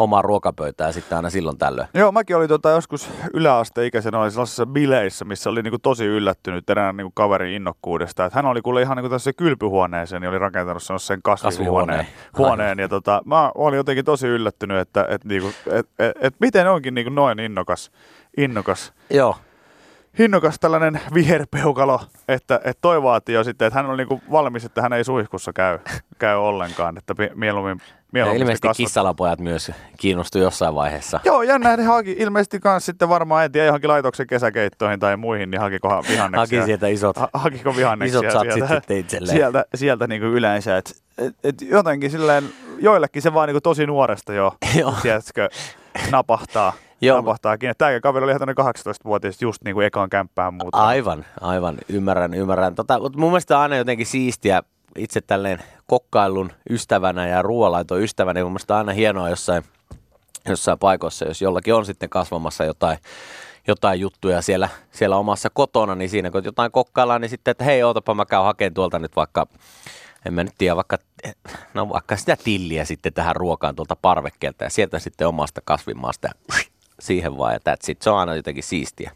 omaan 0.00 0.24
ruokapöytään 0.24 0.92
sitten 0.92 1.16
aina 1.16 1.30
silloin 1.30 1.58
tällöin. 1.58 1.88
Joo, 1.94 2.12
mäkin 2.12 2.36
olin 2.36 2.48
tota 2.48 2.70
joskus 2.70 3.10
yläasteikäisenä 3.34 4.20
oli 4.20 4.30
sellaisessa 4.30 4.66
bileissä, 4.66 5.24
missä 5.24 5.50
oli 5.50 5.62
niinku 5.62 5.78
tosi 5.78 6.06
yllättynyt 6.06 6.70
erään 6.70 6.96
niinku 6.96 7.12
kaverin 7.14 7.54
innokkuudesta. 7.54 8.24
Et 8.24 8.32
hän 8.32 8.46
oli 8.46 8.62
kuule 8.62 8.82
ihan 8.82 8.96
niinku 8.96 9.10
tässä 9.10 9.32
kylpyhuoneeseen, 9.32 10.22
niin 10.22 10.30
oli 10.30 10.38
rakentanut 10.38 10.82
sen 10.96 11.22
kasvihuoneen. 11.22 12.06
Huoneen, 12.38 12.78
ja 12.78 12.88
tota, 12.88 13.22
mä 13.24 13.52
olin 13.54 13.76
jotenkin 13.76 14.04
tosi 14.04 14.26
yllättynyt, 14.26 14.78
että 14.78 15.06
et, 15.08 15.24
niinku, 15.24 15.48
et, 15.66 15.88
et, 15.98 16.12
et, 16.20 16.34
miten 16.38 16.70
onkin 16.70 16.94
niinku 16.94 17.10
noin 17.10 17.38
innokas. 17.40 17.90
innokas. 18.36 18.92
Joo. 19.10 19.36
Innokas 20.18 20.56
tällainen 20.60 21.00
viherpeukalo, 21.14 22.00
että, 22.28 22.54
että 22.64 22.80
toi 22.80 23.02
vaatii 23.02 23.34
jo 23.34 23.44
sitten, 23.44 23.66
että 23.66 23.78
hän 23.82 23.90
on 23.90 23.96
niinku 23.96 24.20
valmis, 24.30 24.64
että 24.64 24.82
hän 24.82 24.92
ei 24.92 25.04
suihkussa 25.04 25.52
käy, 25.52 25.78
käy 26.18 26.36
ollenkaan, 26.36 26.98
että 26.98 27.14
mieluummin 27.34 27.78
Ja 27.80 27.94
mieluummin 28.12 28.42
ilmeisesti 28.42 28.68
kasvat- 28.68 28.76
kissalapojat 28.76 29.40
myös 29.40 29.70
kiinnostu 29.98 30.38
jossain 30.38 30.74
vaiheessa. 30.74 31.20
Joo, 31.24 31.42
jännä, 31.42 31.76
ne 31.76 31.84
haki 31.84 32.16
ilmeisesti 32.18 32.60
kans 32.60 32.86
sitten 32.86 33.08
varmaan, 33.08 33.44
en 33.44 33.52
tiedä, 33.52 33.66
johonkin 33.66 33.88
laitoksen 33.90 34.26
kesäkeittoihin 34.26 35.00
tai 35.00 35.16
muihin, 35.16 35.50
niin 35.50 35.60
hakikohan 35.60 36.04
vihanneksia. 36.08 36.58
Haki 36.60 36.66
sieltä 36.66 36.86
isot, 36.86 37.16
Ha- 37.16 37.28
hakiko 37.34 37.76
vihanneksia 37.76 38.20
isot 38.20 38.32
satsit 38.32 38.52
sieltä, 38.54 38.74
sitten 38.74 38.96
itselleen. 38.96 39.36
sieltä, 39.36 39.64
sieltä 39.74 40.06
niin 40.06 40.20
kuin 40.20 40.32
yleensä. 40.32 40.76
Et, 40.76 40.92
et, 41.18 41.34
et 41.44 41.62
jotenkin 41.62 42.10
silleen, 42.10 42.44
joillekin 42.78 43.22
se 43.22 43.34
vaan 43.34 43.48
niin 43.48 43.54
kuin 43.54 43.62
tosi 43.62 43.86
nuoresta 43.86 44.32
jo, 44.32 44.54
tiedätkö, 45.02 45.48
napahtaa. 46.10 46.72
Joo. 47.00 47.16
napahtaa 47.16 47.58
kiinni. 47.58 47.74
Tämä 47.78 48.00
kaveri 48.00 48.24
oli 48.24 48.30
ihan 48.30 48.40
tämmöinen 48.40 48.74
18-vuotias 48.74 49.42
just 49.42 49.64
niin 49.64 49.74
kuin 49.74 49.86
ekaan 49.86 50.10
kämppään 50.10 50.54
muuta. 50.54 50.78
Aivan, 50.78 51.24
aivan, 51.40 51.78
ymmärrän, 51.88 52.34
ymmärrän. 52.34 52.74
Tota, 52.74 53.00
mutta 53.00 53.18
mun 53.18 53.30
mielestä 53.30 53.56
on 53.56 53.62
aina 53.62 53.76
jotenkin 53.76 54.06
siistiä 54.06 54.62
itse 54.98 55.20
tälleen 55.20 55.58
kokkailun 55.86 56.52
ystävänä 56.70 57.28
ja 57.28 57.42
ruoanlaiton 57.42 58.02
ystävänä. 58.02 58.34
niin 58.34 58.44
Mun 58.44 58.52
mielestä 58.52 58.74
on 58.74 58.78
aina 58.78 58.92
hienoa 58.92 59.28
jossain, 59.28 59.64
jossain 60.48 60.78
paikoissa, 60.78 61.24
jos 61.24 61.42
jollakin 61.42 61.74
on 61.74 61.86
sitten 61.86 62.08
kasvamassa 62.08 62.64
jotain, 62.64 62.98
jotain 63.66 64.00
juttuja 64.00 64.42
siellä, 64.42 64.68
siellä 64.90 65.16
omassa 65.16 65.50
kotona, 65.50 65.94
niin 65.94 66.10
siinä 66.10 66.30
kun 66.30 66.44
jotain 66.44 66.72
kokkaillaan, 66.72 67.20
niin 67.20 67.30
sitten, 67.30 67.52
että 67.52 67.64
hei, 67.64 67.82
ootapa 67.82 68.14
mä 68.14 68.26
käyn 68.26 68.44
hakemaan 68.44 68.74
tuolta 68.74 68.98
nyt 68.98 69.16
vaikka, 69.16 69.46
en 70.26 70.34
mä 70.34 70.44
nyt 70.44 70.54
tiedä, 70.58 70.76
vaikka, 70.76 70.98
no 71.74 71.88
vaikka 71.88 72.16
sitä 72.16 72.36
tilliä 72.44 72.84
sitten 72.84 73.12
tähän 73.12 73.36
ruokaan 73.36 73.76
tuolta 73.76 73.96
parvekkeelta 73.96 74.64
ja 74.64 74.70
sieltä 74.70 74.98
sitten 74.98 75.28
omasta 75.28 75.60
kasvimaasta 75.64 76.28
ja 76.28 76.64
siihen 77.00 77.38
vaan 77.38 77.52
ja 77.52 77.58
that's 77.58 77.90
it. 77.90 78.02
Se 78.02 78.10
on 78.10 78.18
aina 78.18 78.34
jotenkin 78.34 78.64
siistiä. 78.64 79.10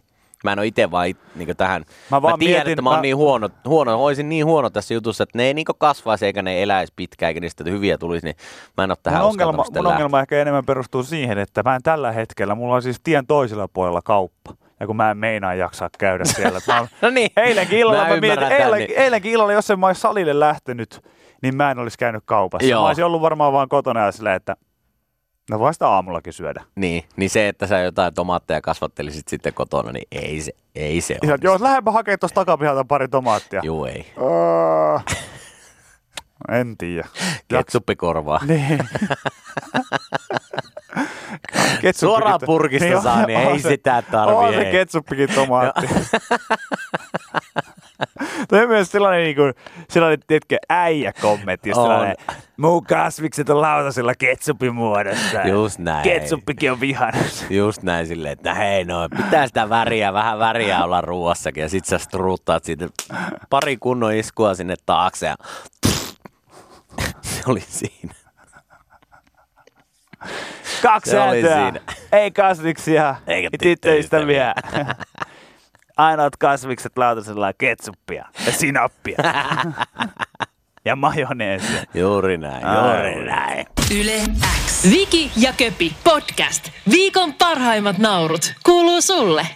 Mä 0.44 0.53
en 0.53 0.59
ole 0.59 0.66
itse 0.66 0.90
vaan 0.90 1.09
it, 1.09 1.16
niin 1.35 1.57
tähän, 1.57 1.85
Mä 2.11 2.23
vaan 2.23 2.35
mä 2.35 2.38
tiedän, 2.38 2.57
mietin- 2.57 2.73
että 2.73 2.83
mä 2.83 2.90
oon 2.90 2.99
mä- 2.99 3.03
niin 3.03 3.16
huono, 3.16 3.49
huono, 3.68 4.05
olisin 4.05 4.29
niin 4.29 4.47
huono 4.47 4.70
tässä 4.70 4.94
jutussa, 4.94 5.23
että 5.23 5.38
ne 5.38 5.44
ei 5.44 5.55
niin 5.55 5.64
kasvaisi 5.79 6.27
eikä 6.27 6.42
ne 6.42 6.62
eläisi 6.62 6.92
pitkään, 6.97 7.29
eikä 7.29 7.40
niistä 7.40 7.64
hyviä 7.66 7.99
tulisi, 7.99 8.27
niin 8.27 8.37
mä 8.77 8.85
en 8.85 8.90
ole 8.90 8.97
tähän 9.03 9.20
mun 9.20 9.31
ongelma, 9.31 9.64
mun 9.77 9.87
ongelma 9.87 10.20
ehkä 10.20 10.42
enemmän 10.42 10.64
perustuu 10.64 11.03
siihen, 11.03 11.38
että 11.38 11.62
mä 11.62 11.75
en 11.77 11.83
tällä 11.83 12.12
hetkellä, 12.12 12.55
mulla 12.55 12.75
on 12.75 12.83
siis 12.83 13.01
tien 13.05 13.27
toisella 13.27 13.68
puolella 13.68 14.01
kauppa. 14.05 14.55
Ja 14.81 14.87
kun 14.87 14.97
mä 14.97 15.11
en 15.11 15.16
meinaa 15.18 15.55
jaksaa 15.55 15.88
käydä 15.99 16.25
siellä. 16.25 16.61
Mä 16.66 16.79
oon- 16.79 16.88
No 17.03 17.11
niin, 17.11 17.31
Eilenkin 17.37 17.79
illalla, 17.79 18.03
Mä 18.09 18.14
mä, 18.14 18.20
mietin, 18.20 18.53
eilen, 18.53 18.79
niin- 18.79 18.99
eilenkin 18.99 19.33
illalla, 19.33 19.53
jos 19.53 19.70
en 19.70 19.79
mä 19.81 19.87
olisi 19.87 20.01
salille 20.01 20.40
lähtenyt, 20.40 21.01
niin 21.42 21.57
mä 21.57 21.70
en 21.70 21.79
olisi 21.79 21.99
käynyt 21.99 22.23
kaupassa. 22.27 22.68
Joo. 22.68 22.81
Mä 22.83 22.87
olisin 22.87 23.05
ollut 23.05 23.20
varmaan 23.20 23.53
vaan 23.53 23.68
kotona 23.68 24.05
ja 24.05 24.12
silleen, 24.12 24.37
että 24.37 24.57
no 25.50 25.59
voi 25.59 25.72
sitä 25.74 25.88
aamullakin 25.88 26.33
syödä. 26.33 26.64
Niin, 26.76 27.04
niin 27.16 27.30
se, 27.30 27.48
että 27.48 27.66
sä 27.66 27.78
jotain 27.78 28.14
tomaatteja 28.14 28.61
kasvattelisit 28.61 29.28
sitten 29.28 29.54
kotona, 29.54 29.92
niin 29.92 30.09
ei 30.12 30.40
se, 30.40 30.52
ei 30.74 31.00
se 31.00 31.18
ole. 31.26 31.38
joo, 31.42 31.59
lähdenpä 31.61 31.90
hakemaan 31.90 32.18
tuosta 32.18 32.35
takapihalta 32.40 32.85
pari 32.85 33.09
tomaattia. 33.09 33.61
Juu 33.64 33.85
ei. 33.85 34.12
Öö, 34.18 34.98
en 36.59 36.76
tiedä. 36.76 37.09
Ketsuppi 37.48 37.96
korvaa. 37.96 38.40
Niin. 38.46 38.78
Ketsuppikin- 41.80 41.94
Suoraan 42.00 42.40
purkista 42.46 43.02
saa, 43.02 43.26
niin 43.26 43.38
ei 43.40 43.59
se- 43.59 43.68
sitä 43.68 44.02
tarvii, 44.11 44.37
On 44.37 44.54
se 44.54 44.64
ketsuppikin 44.70 45.28
tomaatti. 45.35 45.87
Toi 48.48 48.62
on 48.62 48.68
myös 48.68 48.92
sellainen, 48.92 49.24
niin 49.24 49.37
kuin, 49.37 49.54
sellainen 49.88 50.18
tiedätkö, 50.26 50.57
äijä-kommentti, 50.68 51.68
jos 51.68 51.78
On. 51.78 51.85
sellainen, 51.85 52.16
mun 52.57 52.85
kasvikset 52.85 53.50
on 53.50 53.61
lautasella 53.61 54.14
ketsupin 54.14 54.74
muodossa. 54.74 55.40
Just 55.48 55.78
näin. 55.78 56.02
Ketsuppikin 56.02 56.72
on 56.72 56.80
vihannes. 56.80 57.46
Just 57.50 57.83
näin 57.83 58.07
silleen, 58.07 58.33
että 58.33 58.54
hei 58.54 58.85
no, 58.85 59.09
pitää 59.16 59.46
sitä 59.46 59.68
väriä, 59.68 60.12
vähän 60.12 60.38
väriä 60.38 60.85
olla 60.85 61.00
ruuassakin 61.00 61.61
ja 61.61 61.68
sit 61.68 61.85
sä 61.85 61.98
struuttaat 61.98 62.64
siitä 62.64 62.88
pari 63.50 63.76
kunnon 63.76 64.12
iskua 64.14 64.54
sinne 64.54 64.74
taakse 64.87 65.26
ja 65.26 65.37
se 67.20 67.42
oli 67.50 67.61
siinä. 67.61 68.14
Kaksi 70.83 71.11
siinä. 71.11 71.80
Ei 72.12 72.30
kasviksia, 72.30 73.16
Eikä 73.26 73.48
tyttöystäviä. 73.62 74.54
Ainoat 75.96 76.37
kasvikset 76.37 76.98
lautasella 76.98 77.46
on 77.46 77.52
ketsuppia 77.59 78.24
ja 78.46 78.52
sinappia. 78.52 79.18
ja 80.85 80.96
majoneesia. 80.96 81.83
Juuri 81.94 82.37
näin, 82.38 82.66
Ai. 82.66 82.96
juuri 82.96 83.26
näin. 83.26 83.66
Yle 84.00 84.20
X. 84.66 84.90
Viki 84.90 85.33
ja 85.37 85.52
Köpi 85.52 85.96
podcast. 86.04 86.70
Viikon 86.90 87.35
parhaimmat 87.35 87.98
naurut 87.98 88.54
kuuluu 88.64 89.00
sulle. 89.00 89.46